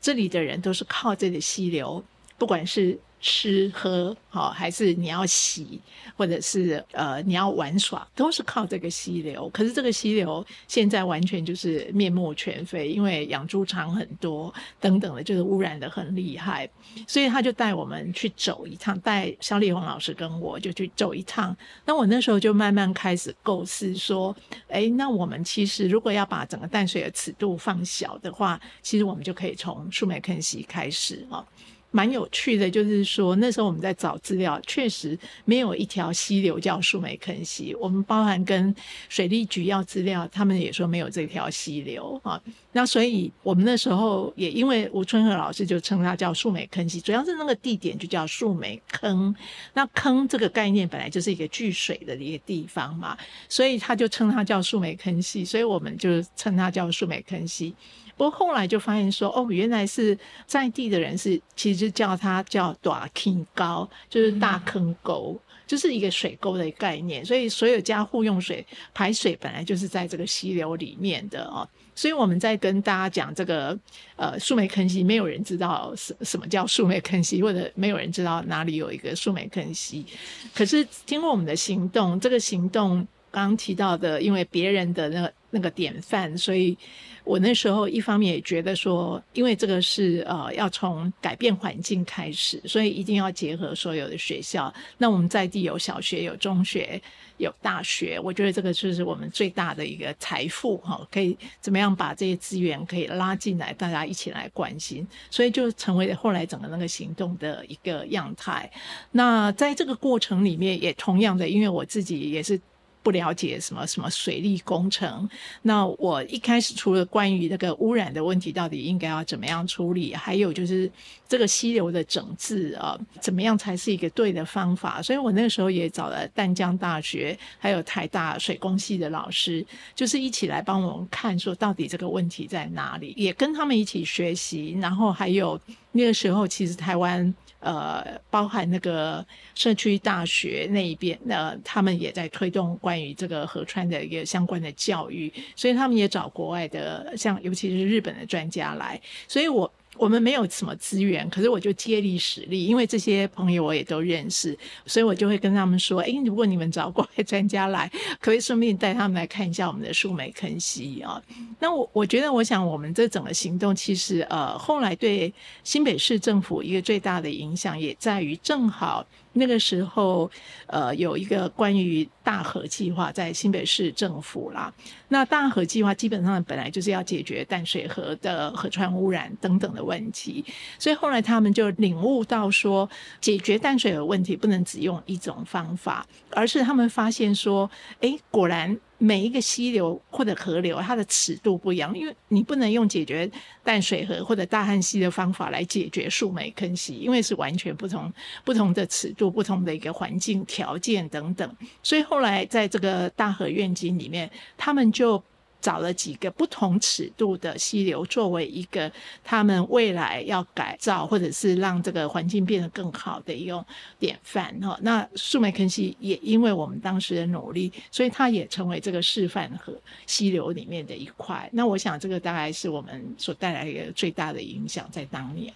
[0.01, 2.03] 这里的人都是靠这个溪流，
[2.39, 2.99] 不管是。
[3.23, 5.81] 吃喝好，还是你要洗，
[6.17, 9.49] 或者是呃你要玩耍，都是靠这个溪流。
[9.51, 16.69] 可是这个溪流现在完全就是面目全非，因为养猪场很多等等的，就是污染的很厉害。
[17.07, 21.57] 所以他就带我们去走一趟，带肖丽红老师跟我就去走一趟。
[21.87, 24.35] 那我那时候就慢慢开始构思说，
[24.69, 31.47] 哎，那我们其实如果要把整个淡水的尺度放小的话，其实我们就可以从树莓坑溪开始啊。
[31.93, 37.75] 蛮有趣的，就是说那时候我们在找资料，确实没有一条溪流叫树莓坑溪。
[37.79, 38.75] 我们包含跟
[39.09, 42.43] 水利局要资料，他们也说没有这条溪流啊。
[42.73, 49.35] 那所以我们那时候也因为吴春和老师就称它叫树莓坑溪，主要是那个地点就叫树莓坑。
[49.75, 53.17] 那坑这个概念本来就是一个聚水的一个地方嘛，
[53.49, 57.75] 所以他就称它叫树莓坑溪，所以我们就称它叫树莓坑溪。
[58.23, 67.25] 不过后来就发现说，哦，原来是在地的人是其实叫它叫大坑沟，就是大坑沟，就是一个水沟的概念。
[67.25, 71.69] 所以所有家户用水排水本来就是在这个溪流里面的哦。
[71.97, 73.77] 所以我们在跟大家讲这个
[74.15, 80.07] 呃树莓坑溪，没有人知道什什么叫树莓坑溪，或者没有人知道哪里有一个树莓坑溪。
[80.55, 82.99] 可是经过我们的行动，这个行动
[83.33, 86.79] 刚刚提到的，因为别人的那个那个典范，所以。
[87.25, 94.73] 我那时候一方面也觉得说，因为这个是呃要从改变环境开始，所以一定要结合所有的学校。
[94.99, 97.01] 那我们在地有小学、有中学、
[97.37, 108.71] 有大学，我觉得这个就是我们最大的一个财富哈，可以怎么样把这些资源可以拉进来，大家一起来关心，所以就成为后来整个那个行动的一个样态。
[109.13, 112.61] 那在这个过程里面，也同样的，因为我自己也是。
[113.03, 115.29] 不了解什么什么水利工程，
[115.63, 120.91] 那我一开始除了关于那个污染的问题，到底应该要怎么样处理，还有就是
[121.29, 125.03] 这个溪流的整治啊，怎么样才是一个对的方法？
[125.03, 135.61] 所以我那个时候也找了淡江大学还有台大水工系的老师，就是一起来帮我们看，说到底这个问题在哪里，也跟他们一起学习，然后还有
[135.91, 137.35] 那个时候其实台湾。
[137.63, 149.73] 呃，包含那个社区大学那一边，那他们也在推动关于这个河川的一个相关的教育，所以他们也找国外的，像尤其是日本的专家来，所以我。
[149.97, 161.23] 我们没有什么资源，可是我就借力使力，因为这些朋友我也都认识，所以我就会跟他们说：，哎，如果你们找国外专家来，可以顺便带他们来看一下我们的树莓坑溪啊。
[161.61, 169.07] 那我我觉得，我想我们这整个行动，其实呃，后来对新北市政府一个最大的影响，也在于正好。
[169.35, 170.31] 那个时候，
[170.67, 174.73] 呃，有一个关于大河计划在新北市政府啦。
[175.09, 180.45] 那大河计划基本上本来就是要解决淡水河的河川污染等等的问题，
[180.79, 182.89] 所以后来他们就领悟到说，
[183.21, 188.79] 解决淡水河问题不能只用一种方法，而是他们发现说，哎，果然。
[189.05, 193.29] 每一个溪流或者河流，它的尺度不一样，因为你不能用解决
[193.65, 198.13] 淡水河或者大汉溪的方法来解决树莓坑溪，因为是完全不同
[198.45, 201.57] 不同的尺度、不同的一个环境条件等等。
[201.83, 205.21] 所以后来在这个大河愿景里面，他们就。
[205.63, 208.93] 找了几个不同尺度的溪流，作为一个
[209.25, 213.65] 他们未来要改造或者是让这个环境变得更好的一种
[213.99, 214.77] 典范哈。
[214.83, 219.73] 那树梅坑溪也因为我们当时的努力，所以它也成为这个示范和
[220.07, 221.49] 溪流里面的一块。
[221.53, 225.55] 那我想这个大概是我们所带来一个最大的影响，在当年。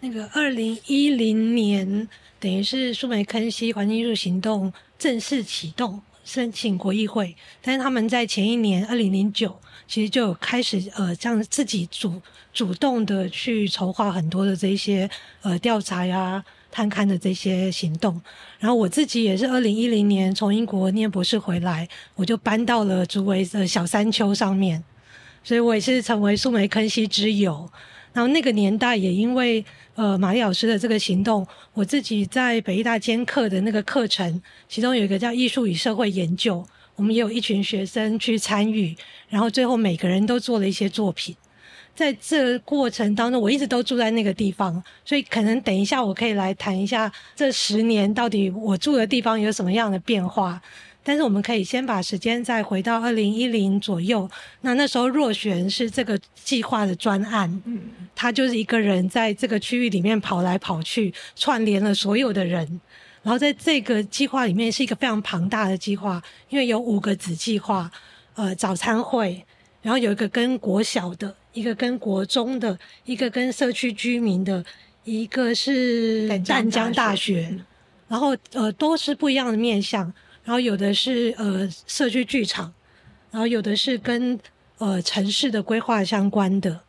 [0.00, 2.08] 那个二零一零年，
[2.40, 6.02] 等于是树梅坑溪环境艺术行动正式启动。
[6.28, 12.20] 申请国议会，但是他们在前一年二零零九，其实就有开始呃，这样自己主
[12.52, 15.08] 主动的去筹划很多的这些
[15.40, 18.20] 呃调查呀、探勘的这些行动。
[18.58, 24.84] 然后我自己也是二零一零年从英国念博士回来，我就搬到了竹围的小山丘上面，
[25.42, 27.70] 所以我也是成为树梅坑溪之友。
[28.12, 36.66] 然后那个年代也因为呃玛丽老师的这个行动，我自己在北艺大兼课的那个课程，其中有一个叫艺术与社会研究，
[36.96, 38.96] 我们也有一群学生去参与，
[39.28, 41.36] 然后最后每个人都做了一些作品。
[41.94, 50.62] 在这过程当中，我一直都住在那个地方，所以可能等一下我可以来谈一下这十年到底我住的地方有什么样的变化。
[51.02, 54.28] 但是我们可以先把时间再回到二零一零左右，
[54.60, 57.80] 那那时候若璇是这个计划的专案，嗯，
[58.14, 62.80] 他就是一个人在这个区域里面跑来跑去，串联了所有的人，
[63.22, 67.90] 然后在这个计划里面是一个非常庞大的计划，因为有五个子计划，
[68.34, 69.42] 呃，早餐会，
[69.80, 74.62] 然后有一个跟国小的，一个跟国中的，一个跟社区居民的，
[75.04, 77.58] 一个是淡江大学，
[78.08, 80.12] 然后呃都是不一样的面向。
[80.48, 82.72] 然后有的是呃社区剧场，
[83.30, 84.40] 然后有的是跟
[84.78, 86.80] 呃城市的规划相关的，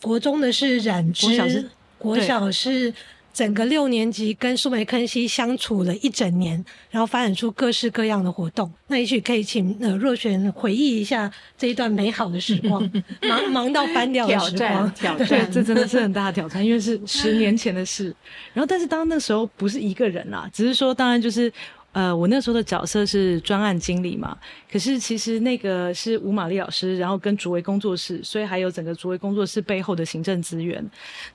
[0.00, 2.94] 国中的是染织，国小是
[3.34, 8.72] 整个六年级跟苏梅坑溪相处了一整年，然后发展出各式各样的活动。
[8.86, 12.88] 那也许可以请呃若璇回忆一下这一段美好的时光，
[13.28, 18.14] 忙忙到翻掉的时光，挑 战，这真的是很大的挑战，因为是十年前的事。
[18.54, 21.52] 然后但是当那时候不是一个人啦，只是说当然就是。
[21.92, 24.36] 呃，我那时候的角色是专案经理嘛，
[24.70, 30.82] 可是其实那个是吴玛丽老师，然后跟竹围工作室，所以还有整个竹围工作室背后的行政资源。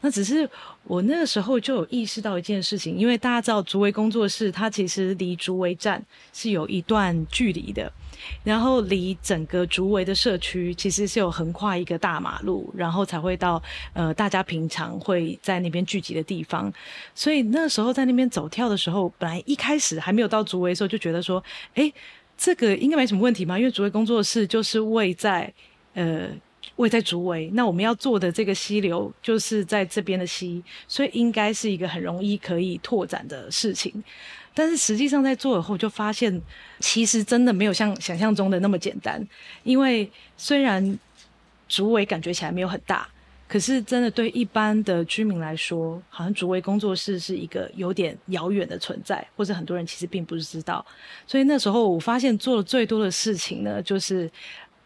[0.01, 0.49] 那只是
[0.83, 7.91] 我那个时候就有意识到一件事情，因为大家知道竹围工作室，它其实离竹围站是有一段距离的。
[8.43, 13.61] 然后离整个竹围的社区其实是有横跨一个大马路，然后才会到
[13.93, 16.71] 呃大家平常会在那边聚集的地方。
[17.13, 21.43] 所以那时候在那边走跳的时候，本来一开始还没有到竹围的时候，就觉得说，
[21.75, 21.91] 哎，
[22.37, 25.51] 这个应该没什么问题嘛，因为竹围工作室就是位在
[25.93, 26.29] 呃
[26.75, 34.03] 位在竹围，那我们要做的这个溪流就是在这边的溪，所以应该是一个很容易可以拓展的事情。
[34.57, 36.41] 但是实际上在做以后，就发现
[36.79, 39.23] 其实真的没有像想象中的那么简单。
[39.61, 40.97] 因为虽然
[41.69, 43.07] 竹围感觉起来没有很大，
[43.47, 50.83] 可是真的对一般的居民来说，好像竹围工作室是一个有点遥远的存在，或者很多人其实并不是知道。
[51.27, 54.27] 所以那时候我发现做的最多的事情呢，就是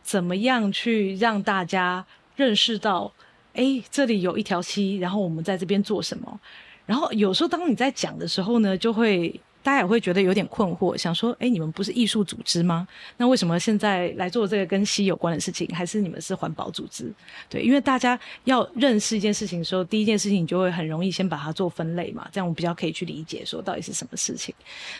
[0.04, 2.06] 怎么样去让大家
[2.36, 3.10] 认识到，
[3.54, 6.40] 哎，这里有一条溪，然后我们在这边做什么。
[6.86, 9.40] 然后有时候当你在讲的时候呢，就会。
[9.64, 12.88] 大家也会觉得有点困惑，想说：哎，你们不是艺术组织吗？
[13.18, 15.68] 那为什么现在来做这个跟溪有关的事情？
[15.74, 17.12] 还是你们是环保组织？
[17.50, 24.54] 对，因为大家要认识一件事情的时候，第一件事情你就会很容易先把它做分类嘛，这样我比较可以去理解说到底是什么事情。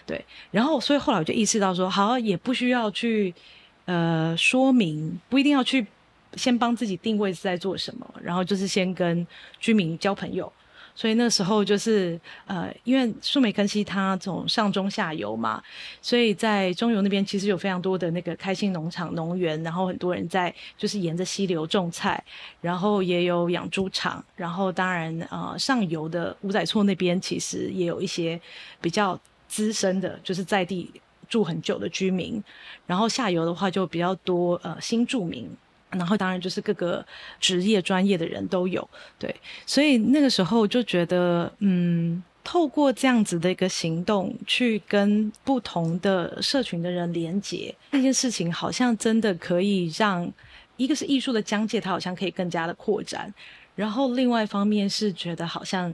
[0.06, 3.34] 对，然后所以后来我就意识到说，好，也不需要去
[3.86, 5.86] 呃说明，不一定要去
[6.36, 9.26] 先帮自己定位是在做什么，然后就是先跟
[9.60, 10.52] 居民交朋友。
[10.96, 15.62] 所以那时候就是呃，因为树莓坑溪它从上中下游嘛，
[16.02, 22.24] 所以在中游那边其实有非常多的那个开心农场农园，然后很多人在就是沿着溪流种菜，
[22.60, 28.40] 然后也有养猪场，然后当然呃上游的五仔厝那边其实也有一些
[28.80, 30.92] 比较资深的，就是在地
[31.28, 32.44] 住很久的居民，
[32.86, 35.50] 然后下游的话就比较多呃新住民。
[35.92, 37.06] 然后当然就是各个
[37.40, 38.90] 职业专业的人都有，
[39.20, 39.36] 对，
[39.66, 50.32] 所以那个时候就觉得，嗯，透过这样子的一个行动，去跟不同的社群的人连接，这件事情好像真的可以让
[50.78, 53.34] 一个是艺术的疆界，它好像可以更加的扩展。
[53.76, 55.94] 然后另外一方面是觉得好像，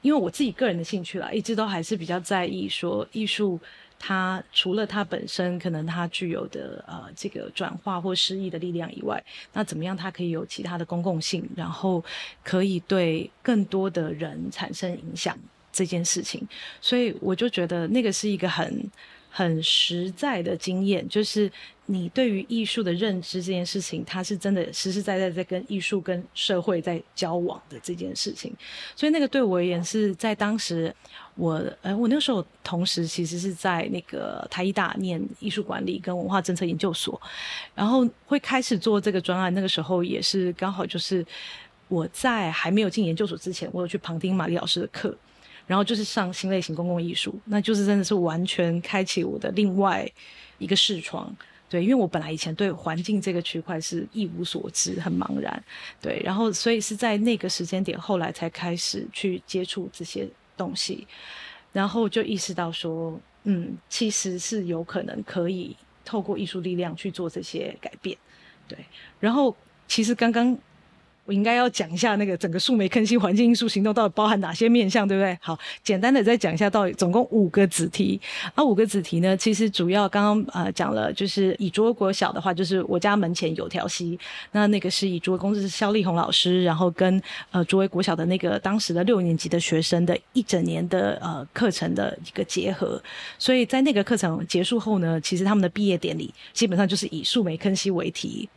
[0.00, 3.60] 因为我自己个人的兴趣啦，一直都还是比较在意说艺术。
[4.04, 9.22] 它除了它本身可能它具有的呃这个转化或诗意的力量以外，
[9.52, 12.02] 那怎么样它可以有其他的公共性，然后
[12.42, 15.38] 可以对更多的人产生影响
[15.70, 16.46] 这件事情，
[16.80, 18.90] 所以我就觉得那个是一个很。
[19.34, 21.50] 很实在的经验，就是
[21.92, 28.50] 你对于艺术的认知这件事情，它是真的实实在在在跟艺术跟社会在交往的这件事情。
[28.96, 30.94] 所以那个对我而言是在当时，
[31.34, 37.20] 我呃我那时候同时其实是在那个台艺大念艺术管理跟文化政策研究所，
[37.74, 39.52] 然后会开始做这个专案。
[39.52, 41.24] 那个时候也是刚好就是
[41.88, 45.14] 我在还没有进研究所之前，我有去旁听玛丽老师的课。
[45.64, 50.06] 然后就是上新类型公共艺术，那就是真的是完全开启我的另外
[50.58, 51.34] 一个视窗。
[51.72, 55.64] 对，因为我本来以前对环境这个区块是一无所知，很茫然。
[56.02, 61.06] 对，然后所以是在那个时间点，后来才开始去接触这些东西，
[61.72, 68.14] 然后就意识到说，嗯，其实是有可能可以透过艺术力量去做这些改变。
[68.68, 68.76] 对，
[69.18, 69.56] 然后
[69.88, 70.58] 其实刚刚。
[71.24, 75.38] 我应该要讲一下那个整个树莓坑溪环境因素行动到底包含哪些面向，对不对？
[75.40, 78.20] 好，简单的再讲一下，到底总共五个子题。
[78.54, 84.18] 啊，五个子题呢，其实主要刚刚呃讲了，就是以竹围国小的话，就是我家门前有条溪，
[84.50, 93.00] 那那个是以竹围公司是肖丽红老师，然后跟呃竹围国小的那个当时的六年级的学生的一整年的呃课程的一个结合，
[93.38, 98.48] 所以在那个课程结束后呢，其实他们的毕业典礼基本上就是以树莓坑溪为题。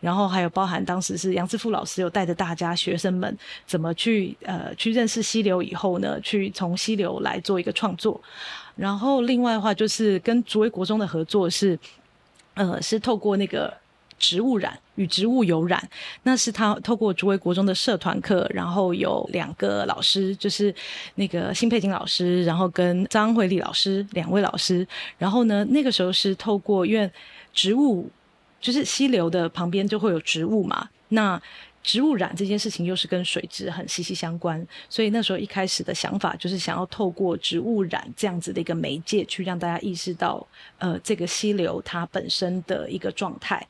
[0.00, 3.36] 然后还有包含当时是杨志富老师有带着大家学生们
[3.66, 8.20] 怎么去呃去认识溪流以后呢，去从溪流来做一个创作。
[8.74, 11.78] 然后另外的话就是跟竹围国中的合作是，
[12.54, 13.72] 呃是透过那个
[14.18, 15.86] 植物染与植物有染，
[16.22, 20.74] 那是他透过竹围国中的社团课，然后有两个老师，就是
[21.16, 24.86] 那个辛佩金老师，然后跟张慧丽老师两位老师，
[25.18, 27.10] 然后呢那个时候是透过因为
[27.52, 28.10] 植物。
[28.62, 31.38] 就是溪流的旁边就会有植物嘛，那
[31.82, 40.46] 植物染这件事情又是跟水质很息息相关，所以那时候一开始的想法就是想要透过植物染这样子的一个媒介，去让大家意识到，
[40.78, 43.66] 呃，这个溪流它本身的一个状态。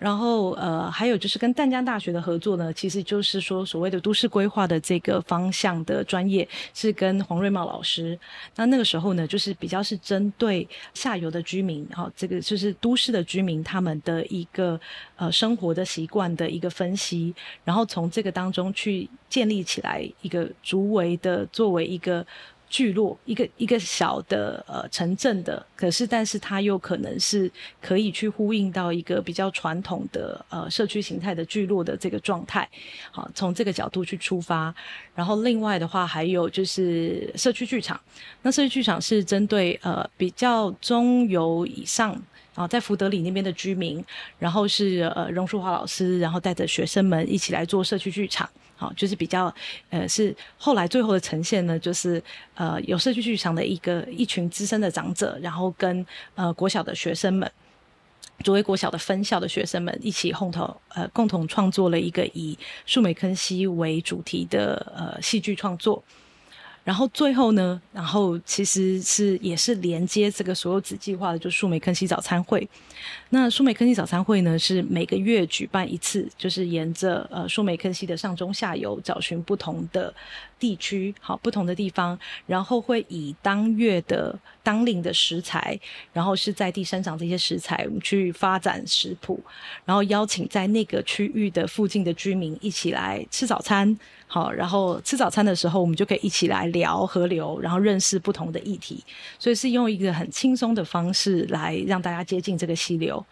[0.00, 8.18] 然后，呃，还有就是跟淡江大学的合作呢，其实就是说所谓的都市规划的这个方向的专业是跟黄瑞茂老师。
[8.56, 14.80] 那那个时候呢，就是比较是针对下游的居民，哈，这个就是都市的居民他们的一个
[15.16, 22.26] 呃生活的习惯的一个分析，然后从这个当中去建立起来一个竹围的作为一个。
[22.70, 27.50] 聚落一个一个小的呃城镇的，可是但是它又可能是
[27.82, 32.66] 可以去呼应到一个比较传统的呃社区形态的聚落的这个状态，
[33.10, 34.72] 好从这个角度去出发，
[35.14, 38.00] 然后另外的话还有就是社区剧场，
[38.42, 42.16] 那社区剧场是针对呃比较中游以上
[42.54, 44.04] 啊在福德里那边的居民，
[44.38, 48.48] 然后是呃荣淑华老师，然后带着学生们一起来做社区剧场。
[48.76, 49.54] 好，就是比较，
[49.90, 52.22] 呃，是后来最后的呈现呢，就是
[52.54, 57.52] 呃，有社区剧场的一个一群资深的长者，然后跟呃国小的学生们，
[58.42, 66.02] 作为国小的分校的学生们一起共同呃共同创作了一个以树美坑溪为主题的呃戏剧创作。
[66.82, 72.66] 然后最后呢，然后其实是也是连接这个所有子计划的，就树莓坑溪早餐会。
[73.28, 80.12] 那树莓坑溪早餐会呢，是每个月举办一次，就是沿着呃树莓坑溪的上中下游，找寻不同的
[80.58, 85.78] 地区，好不同的地方，然后会以当月的当令的食材，
[86.12, 89.40] 然后是在地生长这些食材，我们去发展食谱，
[89.84, 93.98] 然后邀请在那个区域的附近的居民一起来吃早餐。
[94.32, 99.02] 好，然后吃早餐的时候，我们就可以一起来聊河流，然后认识不同的议题，
[99.40, 103.26] 所以是用一个很轻松的方式来让大家接近这个溪流。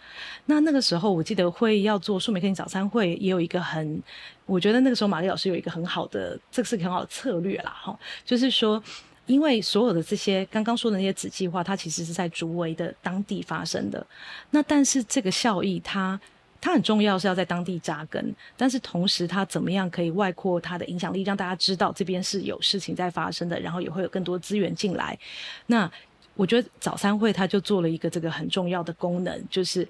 [0.47, 4.03] 那那个时候，我记得会要做树莓坑早餐会，也有一个很，
[4.45, 8.83] 我觉得那个时候玛丽老师有一个很好的，这个是很好的策略啦，哈，就是说，
[9.27, 14.05] 因为所有的这些刚刚说的那些子计划，它其实是在竹围的当地发生的，
[14.51, 16.21] 那但是这个效益它。
[16.61, 25.19] 它很重要，是要在当地扎根，但是同时它怎么样可以外扩它的影响力，让大家知道这边是有事情在发生的，然后也会有更多资源进来。
[25.67, 25.91] 那
[26.35, 29.87] 我觉得早餐会它就做了一个这个很重要的功能，就是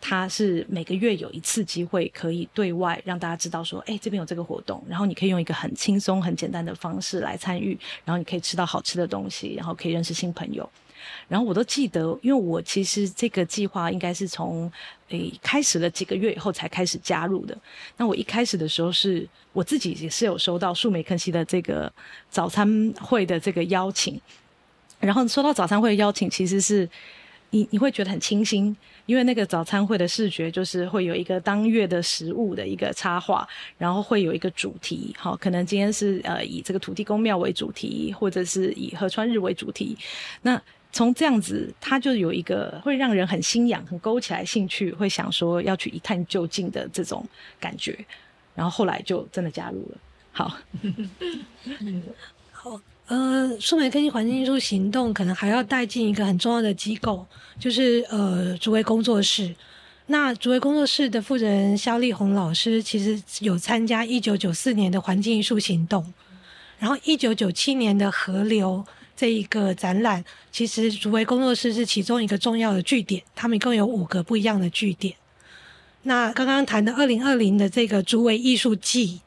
[0.00, 10.68] 它是每个月有一次机会可以对外让大家知道说，哎，这边有这个活动，然后你可以用一个很轻松、很简单的方式来参与，然后你可以吃到好吃的东西，然后可以认识新朋友。
[11.28, 14.70] 然后我都记得，因为我其实这个计划应该是从
[15.08, 17.56] 诶开始了几个月以后才开始加入的。
[17.96, 21.92] 那我一开始的时候是我自己也是有收到树莓肯西的这个
[22.30, 24.20] 早餐会的这个邀请，
[24.98, 26.88] 然后收到早餐会的邀请，其实是
[27.50, 28.76] 你你会觉得很清新，
[29.06, 33.46] 因为那个早餐会的视觉就是会有一个当月的食物的一个插画，
[33.76, 39.98] 然后会有一个主题，好，可能今天是呃以这个土地公庙为主题，或者是以河川日为主题，
[40.42, 40.60] 那。
[40.92, 47.24] 从这样子，他就有一个会让人很心痒、很勾起来兴趣，会想说要去一探究竟的这种
[47.60, 47.96] 感觉，
[48.56, 49.98] 然后后来就真的加入了。
[50.32, 50.56] 好，
[52.50, 57.24] 好，呃，数媒科技环境艺术行动可能还要带进一个很重要的机构，
[57.58, 59.54] 就是呃，竹围工作室。
[60.06, 66.12] 那竹围工作室的负责人肖丽红老师，其实有参加一九九四年的环境艺术行动，
[66.80, 68.84] 然后一九九七年的河流。
[69.20, 75.14] 这一个展览，其实竹围工作室是其中一个重要的据点，他们一共有五个不一样的据点。
[76.04, 79.20] 那刚刚谈的二零二零的这个竹围艺术季，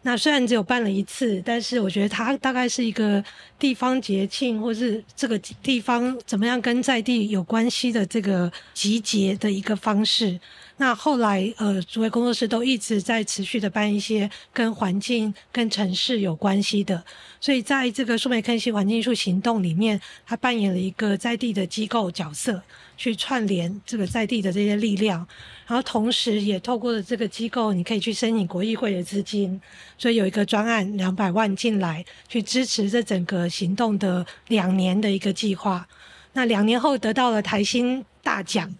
[0.00, 3.22] 那虽然只有办了一次，但是我觉得它大概是一个
[3.58, 10.40] 地方节庆，或是这个地方怎么样跟在地有关系的这个集结的一个方式。
[10.76, 17.04] 那后来，呃，竹围工作室都一直在持续的办一些跟环境、跟城市有关系的，
[17.40, 22.60] 所以在这个树莓科技环境艺术行动里面，它扮演了一个在地的机构角色，
[22.96, 25.24] 去串联这个在地的这些力量，
[25.64, 29.60] 然后同时也透过了这个机构，你可以去申请国议会的资金，
[29.96, 35.86] 所以有一个专案两百万进来，去支持这整个行动的两年的一个计划。
[36.32, 38.74] 那两年后得到了台新大奖，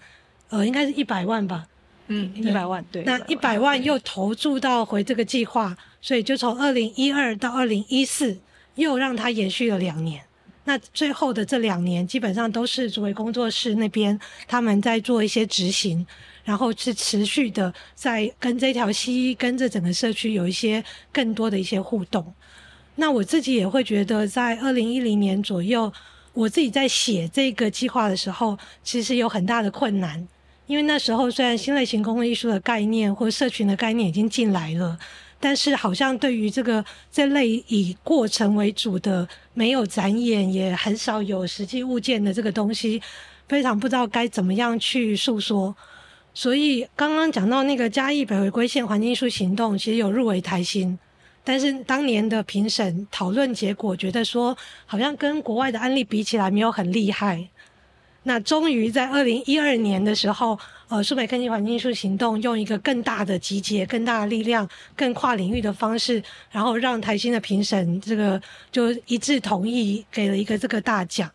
[0.49, 1.68] 呃，应该是一百万吧。
[2.09, 8.38] 嗯，一百万对，那一百万又投注到回这个计划，所以就从二零一二到二零一四，
[8.74, 10.22] 又让它延续了两年。
[10.66, 16.07] 那最后的这两年，基本上都是作为工作室那边他们在做一些执行，
[16.42, 20.82] 然后是持续的在跟这条溪、跟着整个社区有一些
[21.12, 22.32] 更多的一些互动。
[22.96, 25.92] 那我自己也会觉得，在二零一零年左右，
[26.32, 30.26] 我自己在写这个计划的时候，其实有很大的困难。
[30.67, 34.99] 因为那时候虽然新类型公共艺术的概念或社群的概念已经进来了，
[35.39, 43.03] 但是好像对于这个这类以过程为主的、没有展演也很少有实际物件的这个东西，
[43.47, 45.77] 非常不知道该怎么样去诉说。
[46.33, 50.99] 所以刚刚讲到那个嘉义北回归线环境艺术行动，其实有入围台新，
[51.45, 54.57] 但是当年的评审讨论结果觉得说，
[54.87, 57.47] 好像跟国外的案例比起来没有很厉害。
[58.27, 60.59] 那终于在二零一二年的时候，
[60.89, 64.66] 呃，数美科技环境艺术行动用一个更大的集结、更大的力量、
[64.97, 68.41] 更跨领域的方式，然后让台新的评审这个
[68.72, 71.31] 就一致同意，给了一个这个大奖。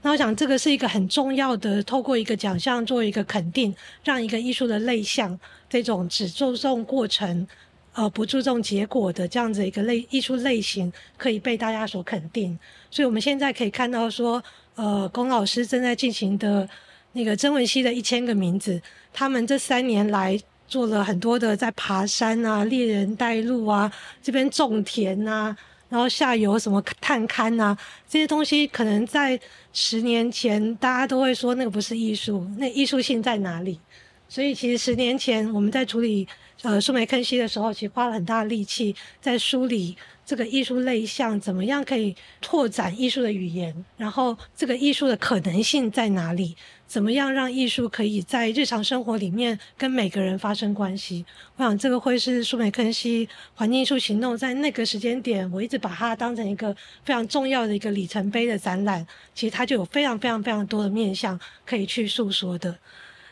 [0.00, 7.46] 那我想这个是一个很重要的，透过一个奖项做一个肯定，让一个艺术的类项这种只注重过程，
[7.92, 12.58] 呃，不注重结果的这样子一个类艺术类型，可以被大家所肯定。
[12.90, 14.42] 所以我们现在可以看到说。
[14.74, 16.68] 呃，龚老师正在进行的
[17.12, 18.80] 那个曾文熙的一千个名字，
[19.12, 23.92] 他们这三年来做了很多的在爬山啊、猎人带路啊、
[24.22, 25.54] 这边种田啊，
[25.90, 27.76] 然后下游什么探勘啊，
[28.08, 29.38] 这些东西可能在
[29.74, 33.78] 十年前大家都会说那个不是艺术，那艺术性在哪里？
[34.26, 36.26] 所以其实十年前我们在处理
[36.62, 39.94] 呃树莓坑溪的时候，其实花了很大的力气在梳理。
[40.24, 43.84] 这个艺术类项怎么样可以拓展艺术的语言？
[43.96, 46.56] 然后这个艺术的可能性在哪里？
[46.86, 51.24] 怎么样让艺术可以在日常生活里面跟每个人发生关系？
[51.56, 59.06] 我想这个会是苏美坑西环境艺术行动在那个时间点，我一直把它当成一个非常重要的一个里程碑的展览。
[59.34, 62.78] 其实它就有非常非常非常多的面向可以去诉说的。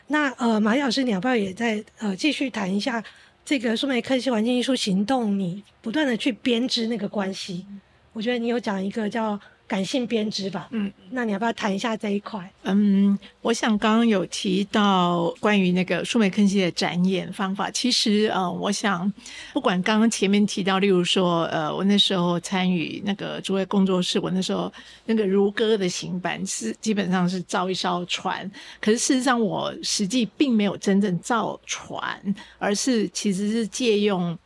[0.07, 3.03] 那呃，马老师，你要不要也在呃继续谈一下？
[3.43, 7.65] 这个数媒科技环境艺术行动，你不断的去编织那个关系，
[8.13, 9.39] 我觉得你有讲一个叫。
[9.71, 12.51] 感性编织吧，嗯，那你要不要谈一下这一块？
[12.63, 19.09] 嗯，我想刚刚有提到关于那个数媒科技的展演方法，其实呃，我想
[19.53, 24.69] 不管刚刚前面提到，例如说呃，我那时候参与那个诸位工作室，我那时候
[25.05, 28.51] 那个如歌的行板是基本上是造一艘船，
[28.81, 34.37] 可是事实上我实际并没有真正造船，而是其实是借用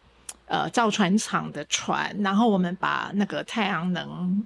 [0.45, 4.45] 呃造船厂的船，然后我们把那个太阳能。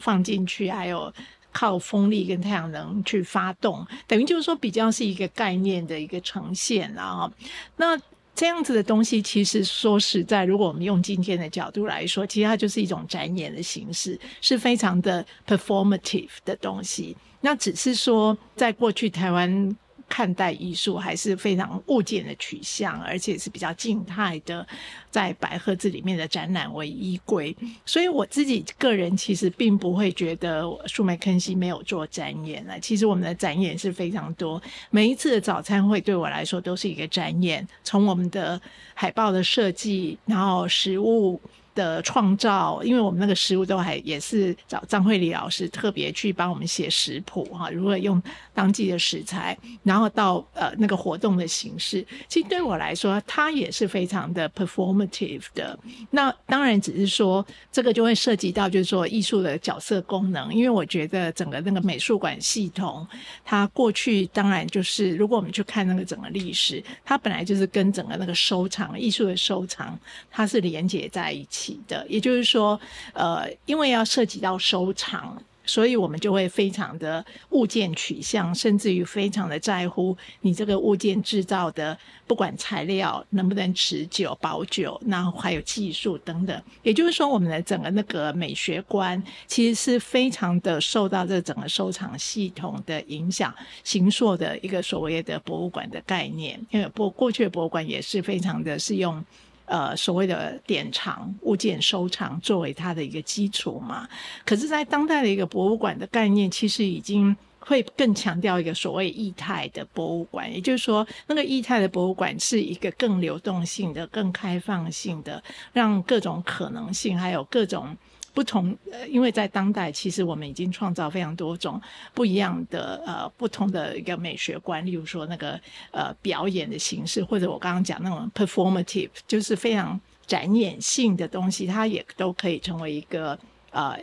[0.00, 1.12] 放进去，还有
[1.52, 7.30] 靠风力跟太阳能去发动，等于就是说比较是一个概念的一个呈现啊。
[7.76, 7.98] 那
[8.34, 17.16] 这样子的东西，其实说实在，如果我们用今天的角度来说，其实它就是一种展演的形式，是非常的 performative 的东西。
[17.40, 19.76] 那只是说，在过去台湾。
[20.08, 24.66] 看待艺术还是非常物件的取向，而且是比较静态的，
[25.10, 27.54] 在白盒子里面的展览为依归。
[27.84, 32.78] 所以我自己个人其实并不会觉得数枚坑西没有做展演了。
[32.80, 38.60] 其实我们的展演是非常多，每一次的早餐会对我来说都是一个展演，从我们的
[38.94, 41.40] 海报的设计，然后食物。
[41.76, 48.20] 的创造，因为我们那个食物都还也是找张慧丽老师特别去帮我们写食谱哈，如何用
[48.52, 55.78] 当季的食材，然后到呃那个活动的形式，其实对我来说，它也是非常的 performative 的。
[56.10, 63.06] 那当然只是说这个就会涉及到就是说艺术的角色功能，因为我觉得整个那个美术馆系统，
[63.44, 69.98] 它过去当然就是如果我们去看那个整个历史，它本来就是跟整个那个收藏艺术的收藏，
[70.30, 71.65] 它是连接在一起。
[71.88, 72.78] 的，也就是说，
[73.12, 86.62] 呃，因为要涉及到收藏，所以我们就会非常的物件取向，甚至于非常的在乎你这个物件制造的，不管材料能不能持久保久，然后还有技术等等。
[86.84, 93.52] 也就是说，我们的整个那个美学观，其实是非常的受到这整个收藏系统的影响，
[93.82, 96.64] 形塑的一个所谓的博物馆的概念。
[96.70, 99.24] 因为博过去的博物馆也是非常的是用。
[99.66, 104.08] 呃，所谓的典藏物件收藏作为它的一个基础嘛，
[104.44, 115.42] 可是，在当代的一个博物馆的概念，其实已经会更强调一个所谓异态的博物馆，也就是说，那个异态的博物馆是一个更流动性的、更开放性的，
[115.72, 117.96] 让各种可能性还有各种。
[118.36, 121.80] 不同，呃，因为在当代，其实我们已经创造非常多种
[122.12, 125.58] 不一样的呃不同的一个美学观，例如说那个
[125.90, 133.38] 呃表演的形式，或者我刚刚讲那种 performative，就是非常展演性的东西，它也都可以成为一个
[133.70, 133.98] 呃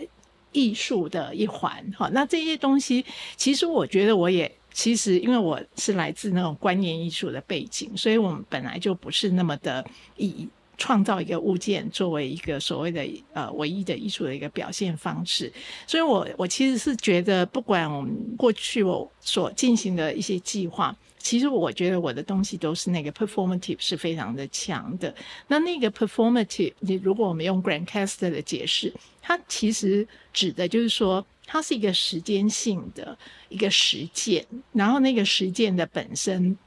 [0.52, 1.86] 艺术的一环。
[1.96, 3.06] 好，那这些东西，
[3.38, 9.86] 其实我觉得我也其实因为我是来自那种观念艺术的背景，所以我们本来就不是那么的
[10.18, 10.50] 以。
[10.78, 15.52] 创造一个物件作为一个所谓的呃唯一的艺术的一个表现方式，
[15.86, 25.14] 所以我我其实是觉得，不管我们过去我所进行的一些计划，其实我觉得我的东西都是那个 performative 是非常的强的。
[25.48, 33.18] 那那个 performative，你如果我们用 Grand Caster 的解释，它其实指的就是说，它是一个时间性的
[33.50, 36.58] 一个实践，然后那个实践的本身。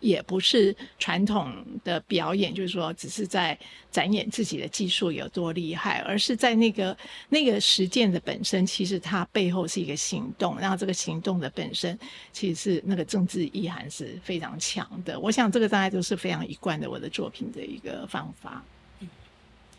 [0.00, 1.52] 也不是传统
[1.84, 3.56] 的表演，就是说只是在
[3.90, 6.96] 展演自己的技术有多厉害，而是在那个
[7.28, 11.98] 那个实践的本身，其实它背后是一个行动，然后这个行动的本身
[12.32, 15.18] 其实是那个政治意涵是非常强的。
[15.20, 18.64] 我想这个大家都是非常一贯的我的作品的一个方法。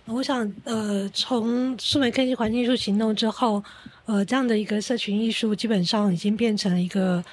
[0.05, 3.63] 我想，呃，从数媒科技环境艺术行动之后，
[4.05, 7.24] 呃，这样的一个社群艺术基本上已经变成了一个。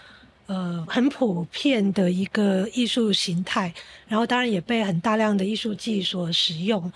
[0.48, 3.70] 呃，很普遍的一个艺术形态，
[4.06, 6.90] 然后当然也被很大量的艺术技所使用。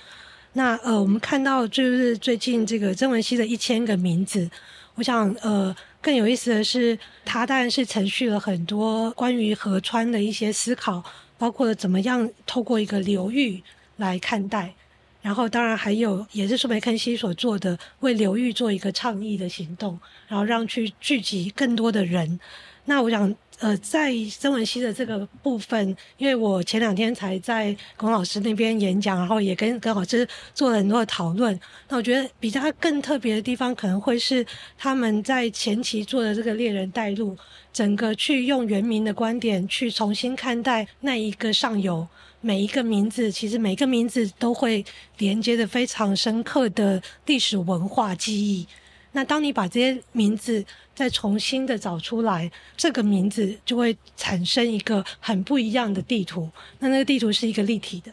[0.54, 4.50] 那呃，我们看到就是最近这个曾文熙的一千个名字，
[4.94, 11.04] 我想呃更有意思的是，他当然是程序了很多关于河川的一些思考，
[11.36, 13.62] 包括怎么样透过一个流域
[13.98, 14.72] 来看待，
[15.20, 22.40] 然后当然还有也是苏梅肯西所做的为流域做一个倡议的行动，然后让去聚集更多的人。
[22.84, 31.58] 那我想，呃，在曾文熙的这个部分，因为我前两天才在龚老师那边演讲，然后也跟跟老师做了很多的讨论。
[31.88, 34.44] 那我觉得比他更特别的地方，可能会是
[34.76, 37.36] 他们在前期做的这个猎人带路，
[37.72, 42.04] 整个去用原民的观点去重新看待那一个上游
[42.40, 44.84] 每一个名字，其实每个名字都会
[45.18, 48.66] 连接的非常深刻的历史文化记忆。
[49.12, 56.50] 那当你把这些名字再重新的找出来，这个名字就会产生一个很不一样的地图。
[56.78, 58.10] 那那个地图是一个立体的，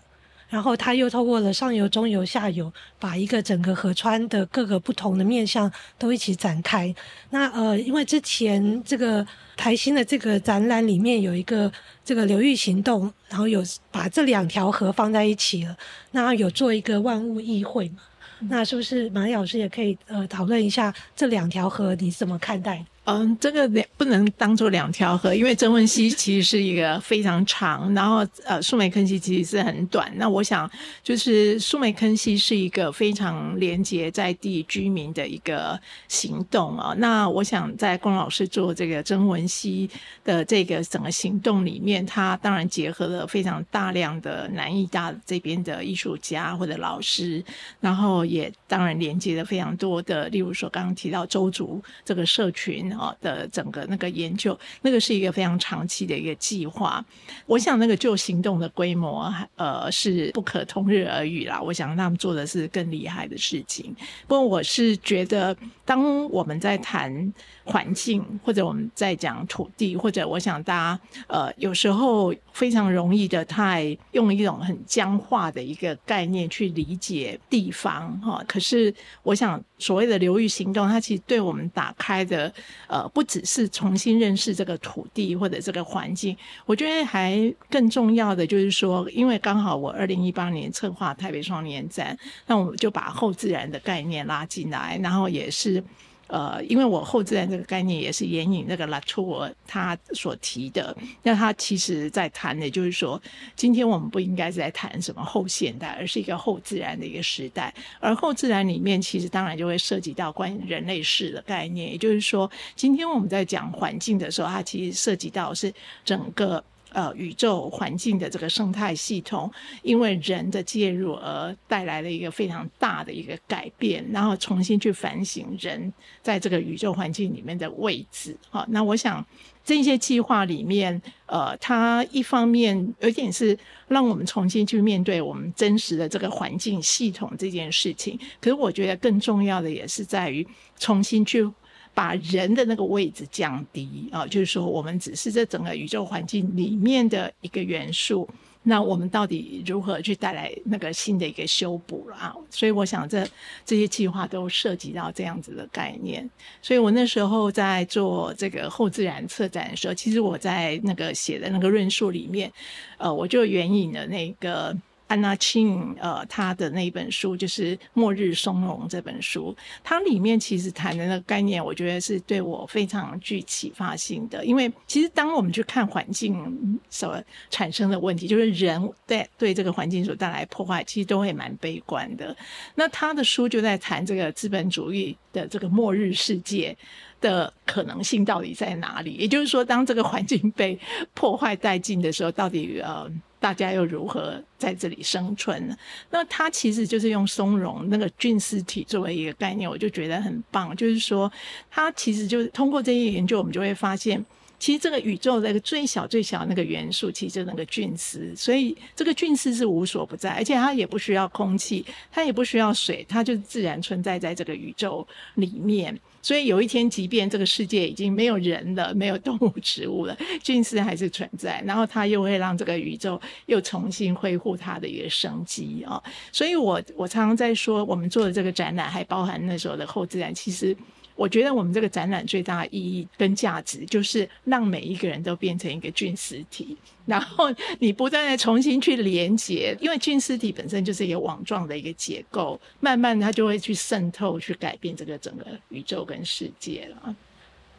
[0.49, 6.93] 然后它又透过了上游、中游、下游，把一个整个河川的各个不同的面向都一起展开。
[7.29, 9.25] 那呃，因为之前这个
[9.55, 11.71] 台新的这个展览里面有一个
[12.03, 15.77] 这个流域行动，然后有把这两条河放在一起了，
[16.11, 17.99] 那有做一个万物议会嘛。
[18.41, 22.83] 那是不是马丽老师也可以呃讨论一下这两条河你怎么看待？
[23.09, 30.11] 嗯，这个两不能当做两条河，因为曾文溪其实是一个非常长，然后呃，苏梅坑溪其实是很短。
[30.15, 30.69] 那我想，
[31.01, 36.93] 就是苏梅坑溪是一个非常连接在地居民的一个行动啊。
[36.97, 39.89] 那我想，在龚老师做这个曾文溪
[40.23, 47.43] 的这个整个行动里面，他当然结合了非常大量的南艺大这边的艺术家或者老师，
[47.79, 53.15] 然后也当然连接了非常多的，例如说刚刚提到周族这个社群哦。
[53.21, 57.03] 的整个那个研究，那个是一个非常长期的一个计划。
[57.45, 61.61] 我想那个就行动的规模，呃，是不可同日而语啦。
[61.61, 63.95] 我想他们做的是更厉害的事情。
[64.27, 67.33] 不过我是觉得，当我们在谈
[67.71, 78.43] 环境，或者我们在讲土地，或者我想大家呃，有时候非常容易的太用一种很僵化的一个概念去理解地方哈。
[78.47, 78.93] 可是
[79.23, 82.51] 我想所谓的流域行动，它其实对我们打开的。
[82.87, 92.17] 呃，不只是重新认识这个土地或者这个环境，我觉得还更重要的就是说，因为刚好我二零一八年策划台北双年展，
[92.47, 95.83] 那我们就把后自然的概念拉进来，然后也是。
[96.29, 103.21] 呃，因为我后自然这个概念也是援引那个拉图尔他所提的，那他其实在谈的，就是说，
[103.55, 107.73] 今天我们不应该是在谈什么后现代，而是一个后自然的一个时代。
[107.99, 115.73] 而后自然里面，其实当然就会涉及到关于人类史的概念，也就是说，今天我们在讲环境的时候，它其实涉及到是
[116.05, 116.63] 整个。
[116.91, 119.51] 呃，宇宙环境的这个生态系统，
[119.83, 128.35] 因为人的介入而带来了一个非常大的一个改变，然后重新去反省人在这个宇宙环境里面的位置。
[128.49, 129.23] 好，那我想
[129.63, 140.47] 这些计划里面，呃，它一方面有点是让我们重新去面对我们真实的这个环境系统这件事情，可是我觉得更重要的也是在于
[140.79, 141.47] 重新去。
[141.93, 148.27] 把人的那个位置降低啊，就是说，我们只是这整个宇宙环境里面的一个元素，
[148.63, 152.33] 那我们到底如何去带来那个新的一个修补了啊？
[152.49, 153.27] 所以，我想这
[153.65, 156.29] 这些计划都涉及到这样子的概念。
[156.61, 162.51] 所以我那时候在做这个后自然策展的时候，其实我在那个写的那个论述里面，
[162.97, 164.75] 呃，我就援引了那个。
[165.09, 174.45] 安娜庆，呃，他的那一本书就是《末日松茸》这本书，它里面其实谈的那个概念，我觉得是对我非常具启发性的。
[174.45, 182.37] 因为其实当我们去看环境所产生的问题，就是人对对这个环境所带来破坏，其实都会蛮悲观的。
[182.75, 186.77] 那他的书就在谈这个资本主义的这个末日世界
[187.19, 189.13] 的可能性到底在哪里？
[189.13, 190.79] 也就是说，当这个环境被
[191.15, 193.11] 破坏殆尽的时候，到底呃？
[193.39, 195.75] 大家又如何在这里生存呢？
[196.11, 200.75] 那它其实就是用松茸那个菌丝体作为一个概念，我就觉得很棒。
[200.75, 201.31] 就是说，
[201.71, 204.23] 它其实就是通过这些研究，我们就会发现，
[204.59, 208.35] 其实这个宇宙那个最小最小那个元素，其实就那个菌丝。
[208.35, 215.97] 所以这个菌丝是无所不在，而且它也不需要空气，它也不需要水，它就自然存在在这个宇宙里面。
[216.29, 221.59] 所以有一天，即便这个世界已经没有人了，没有动物、植物了， 菌丝还是存在。
[221.65, 225.99] 然后它又会让这个宇宙又重新恢复它的一个生机啊！
[226.31, 230.77] 所以我我常常在说，我们做的这个展览还包含那时候的后自然，其实。
[231.19, 247.13] 我觉得我们这个展览最大的意义跟价值，就是让每一个人都变成一个菌丝体，然后你不断的重新去连接，因为菌丝体本身就是一个网状的一个结构，慢慢它就会去渗透，去改变这个整个宇宙跟世界了。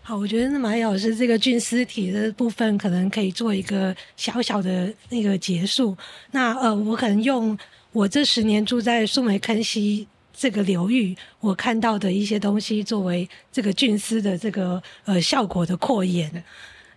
[0.02, 5.96] 好，我觉得那马老师这个菌丝体的部分，可能可以做一个小小的那个结束。
[6.30, 7.58] 那呃，我可能用
[7.92, 10.06] 我这十年住在树梅坑溪。
[10.40, 16.42] 这个流域，我看到的一些东西，作为这个菌丝的这个呃效果的扩延。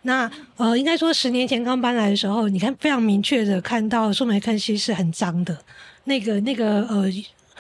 [0.04, 5.58] 那呃，应该说十年前刚搬来的时候，你看非常明确的看到树梅坑溪是很脏的，
[6.06, 7.04] 那个那个呃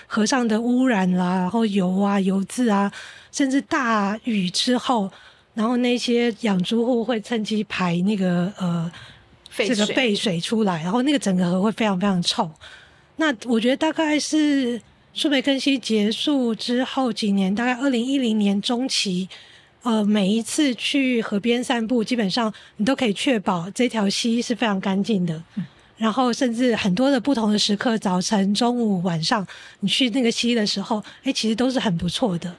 [0.07, 2.89] 河上的污染啦，然后油啊油渍啊，
[3.33, 5.11] 甚至大雨之后，
[5.53, 8.89] 然后那些养猪户会趁机排那个呃
[9.53, 12.49] 这个废水出来，然后那个整个河会非常非常臭。
[13.17, 14.81] 那我觉得大概是。
[15.13, 19.29] 树莓坑溪结束之后几年，大概二零一零年中期，
[19.83, 25.41] 呃，每一次去河边散步，基本上你都可以确保这条溪是非常干净的。
[25.97, 29.45] 然后，甚至很多的不同的时刻，早晨、中午、晚上，
[29.81, 32.51] 你去那个溪的时候，哎，其实都是很不错的。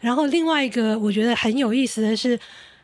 [0.00, 2.38] 然后，另外一个我觉得很有意思的是，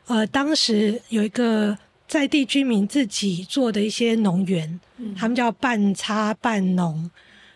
[0.08, 4.80] 呃，当时有一个在地居民自己做的一些农园，
[5.16, 7.08] 他们叫半插半农。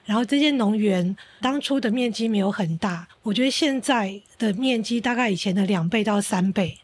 [0.07, 6.79] 然后这些农园当初的面积没有很大，我觉得现在的面积大概以前的两倍到三倍。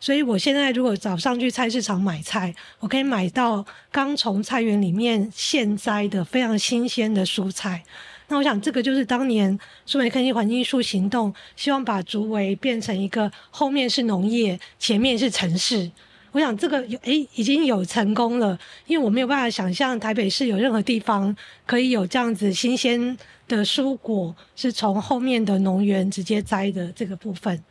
[0.00, 7.82] 所以我现在如果早上去菜市场买菜，我可以买到刚从菜园里面现摘的非常新鲜的蔬菜。
[8.28, 15.90] 那我想，这个就是当年苏梅科技环境艺术行动，希望把竹围变成一个后面是农业，前面是城市。
[16.32, 21.34] 我想这个有诶已经有成功了，因为我没有办法想象台北市有任何地方
[21.66, 23.16] 可以有这样子新鲜
[23.46, 27.62] 的蔬果是从后面的农园直接摘的这个部分。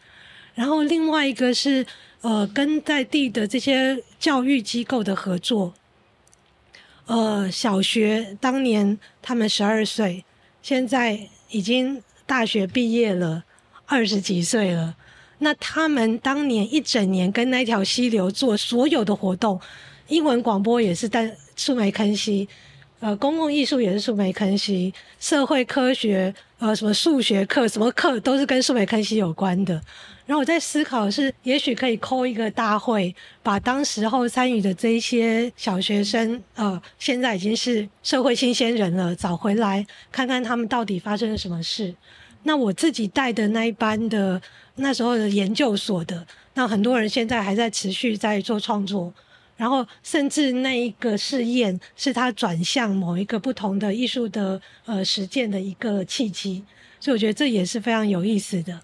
[0.55, 1.85] 然后另外一个是
[2.21, 5.73] 呃跟在地的这些教育机构的合作，
[7.05, 10.25] 呃小学当年他们十二岁。
[10.63, 13.43] 现在已经大学毕业了，
[13.85, 14.95] 二十几岁了。
[15.39, 19.59] 那他们当年一整年跟那条溪流做所有的活动，
[20.07, 22.47] 英文广播也是在树梅坑溪，
[22.99, 29.81] 呃，公共艺术也是树梅坑溪，社会科学，呃，什么数学课，什么课都是跟树梅坑溪有关的。
[30.25, 41.95] 然后我在思考是，也许可以扣一个大会，把当时候参与的这些小学生，呃，现在已经是社会新鲜人了，找回来看看他们到底发生了什么事。
[42.47, 44.41] 那我自己带的那一班的
[44.75, 49.13] 那时候的研究所的，那很多人现在还在持续在做创作，
[49.57, 56.63] 然后甚至那一个试验是他转向某一个不同的艺术的呃实践的一个契机，
[57.01, 58.79] 所以我觉得这也是非常有意思的。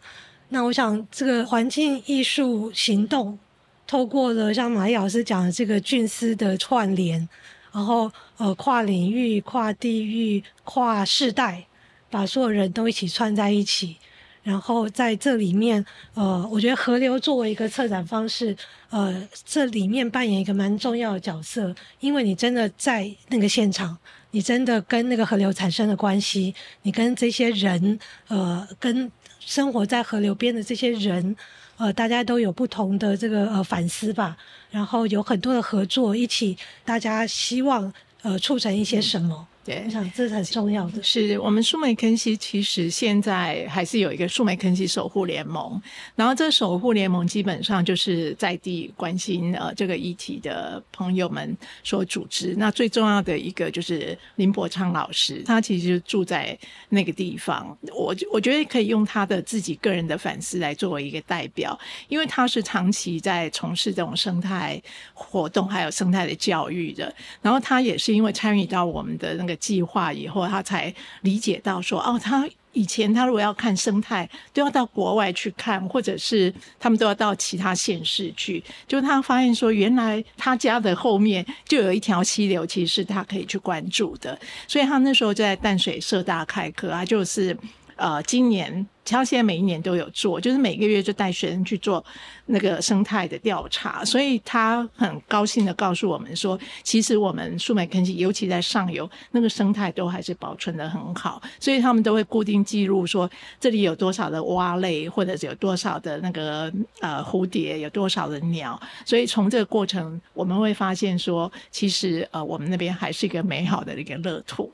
[0.49, 3.39] 那我想，这个环境艺术行动，
[3.88, 7.28] 透过了像马丽老师讲的这个菌丝的串联，
[7.72, 11.66] 然后呃跨领域、跨地域、跨世代，
[12.14, 13.97] 把所有人都一起串在一起。
[14.43, 15.84] 然后在这里面，
[16.14, 18.55] 呃，我觉得河流作为一个策展方式，
[18.89, 23.97] 呃，这里面扮演一个蛮重要的角色，因为你真的在那个现场，
[24.32, 26.53] 你真的跟那个河流产生了关系，
[26.84, 29.11] 你跟这些人，呃，跟。
[29.45, 31.36] 生活在河流边的这些人，
[31.76, 34.38] 呃，大家都有不同的这个呃反思吧，
[34.72, 39.45] 然后有很多的合作，一起大家希望呃促成一些什么。
[39.66, 41.01] 对，我想这是很重要的。
[41.01, 45.82] 是我们树莓坑溪其实现在还是有一个树莓坑溪守护联盟，
[46.18, 52.53] 然后这守护联盟基本上就是在地关心呃这个议题的朋友们所组织。
[52.57, 56.57] 那最重要的一个就是林伯昌老师，他其实住在
[56.89, 64.82] 那个地方，我我觉得可以用他的自己个人的反思来作为一个代表，因为他是长期在从事这种生态
[65.14, 69.53] 活动还有生态的教育的，然后他也是因为参与到我们的那个。
[69.56, 78.64] 计划以后，他才理解到说，哦，他以前他如果要看生态，都要到国外去看，或者是他们都要到其他县市去。
[78.88, 84.38] 就他发现说，原来他家的后面就有一条溪流，其实是他可以去关注的。
[84.68, 87.56] 所以他那时候就在淡水社大开课啊，就是
[87.95, 88.85] 呃，今年。
[89.05, 92.01] 他现在每一年都有做，就是每个月就带学生去做
[92.45, 103.29] 那个生态的调查，所以他很高兴的告诉我们说，其实我们树莓坑溪，尤其在上游那个生态都还是保存的很好，所以他们都会固定记录说
[103.59, 106.71] 这里有多少的蛙类，或者是有多少的那个
[107.01, 114.71] 呃蝴蝶，有多少的鸟，所以从这个过程我们会发现说，其实呃我们那边还是一个美好的一个乐土。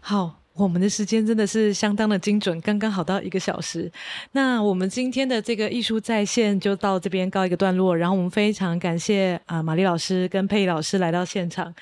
[0.00, 0.43] 好。
[0.54, 3.90] 我们的时间真的是相当的精准，刚刚好到一个小时。
[4.32, 7.96] 那我们今天的这个艺术在线就到这边告一个段落。
[7.96, 11.74] 然后我们非常感谢啊，玛丽老师跟佩老师来到现场，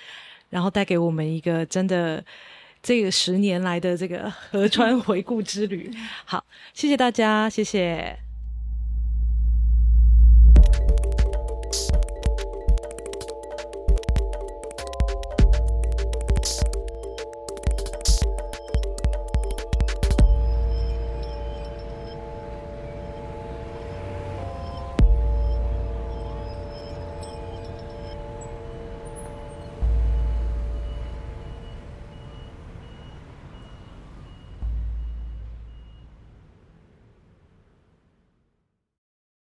[0.49, 2.25] 然后带给我们一个真的
[2.83, 5.91] 这个十年来的这个河川回顾之旅。
[6.25, 6.43] 好，
[6.73, 8.32] 谢谢大家，谢谢。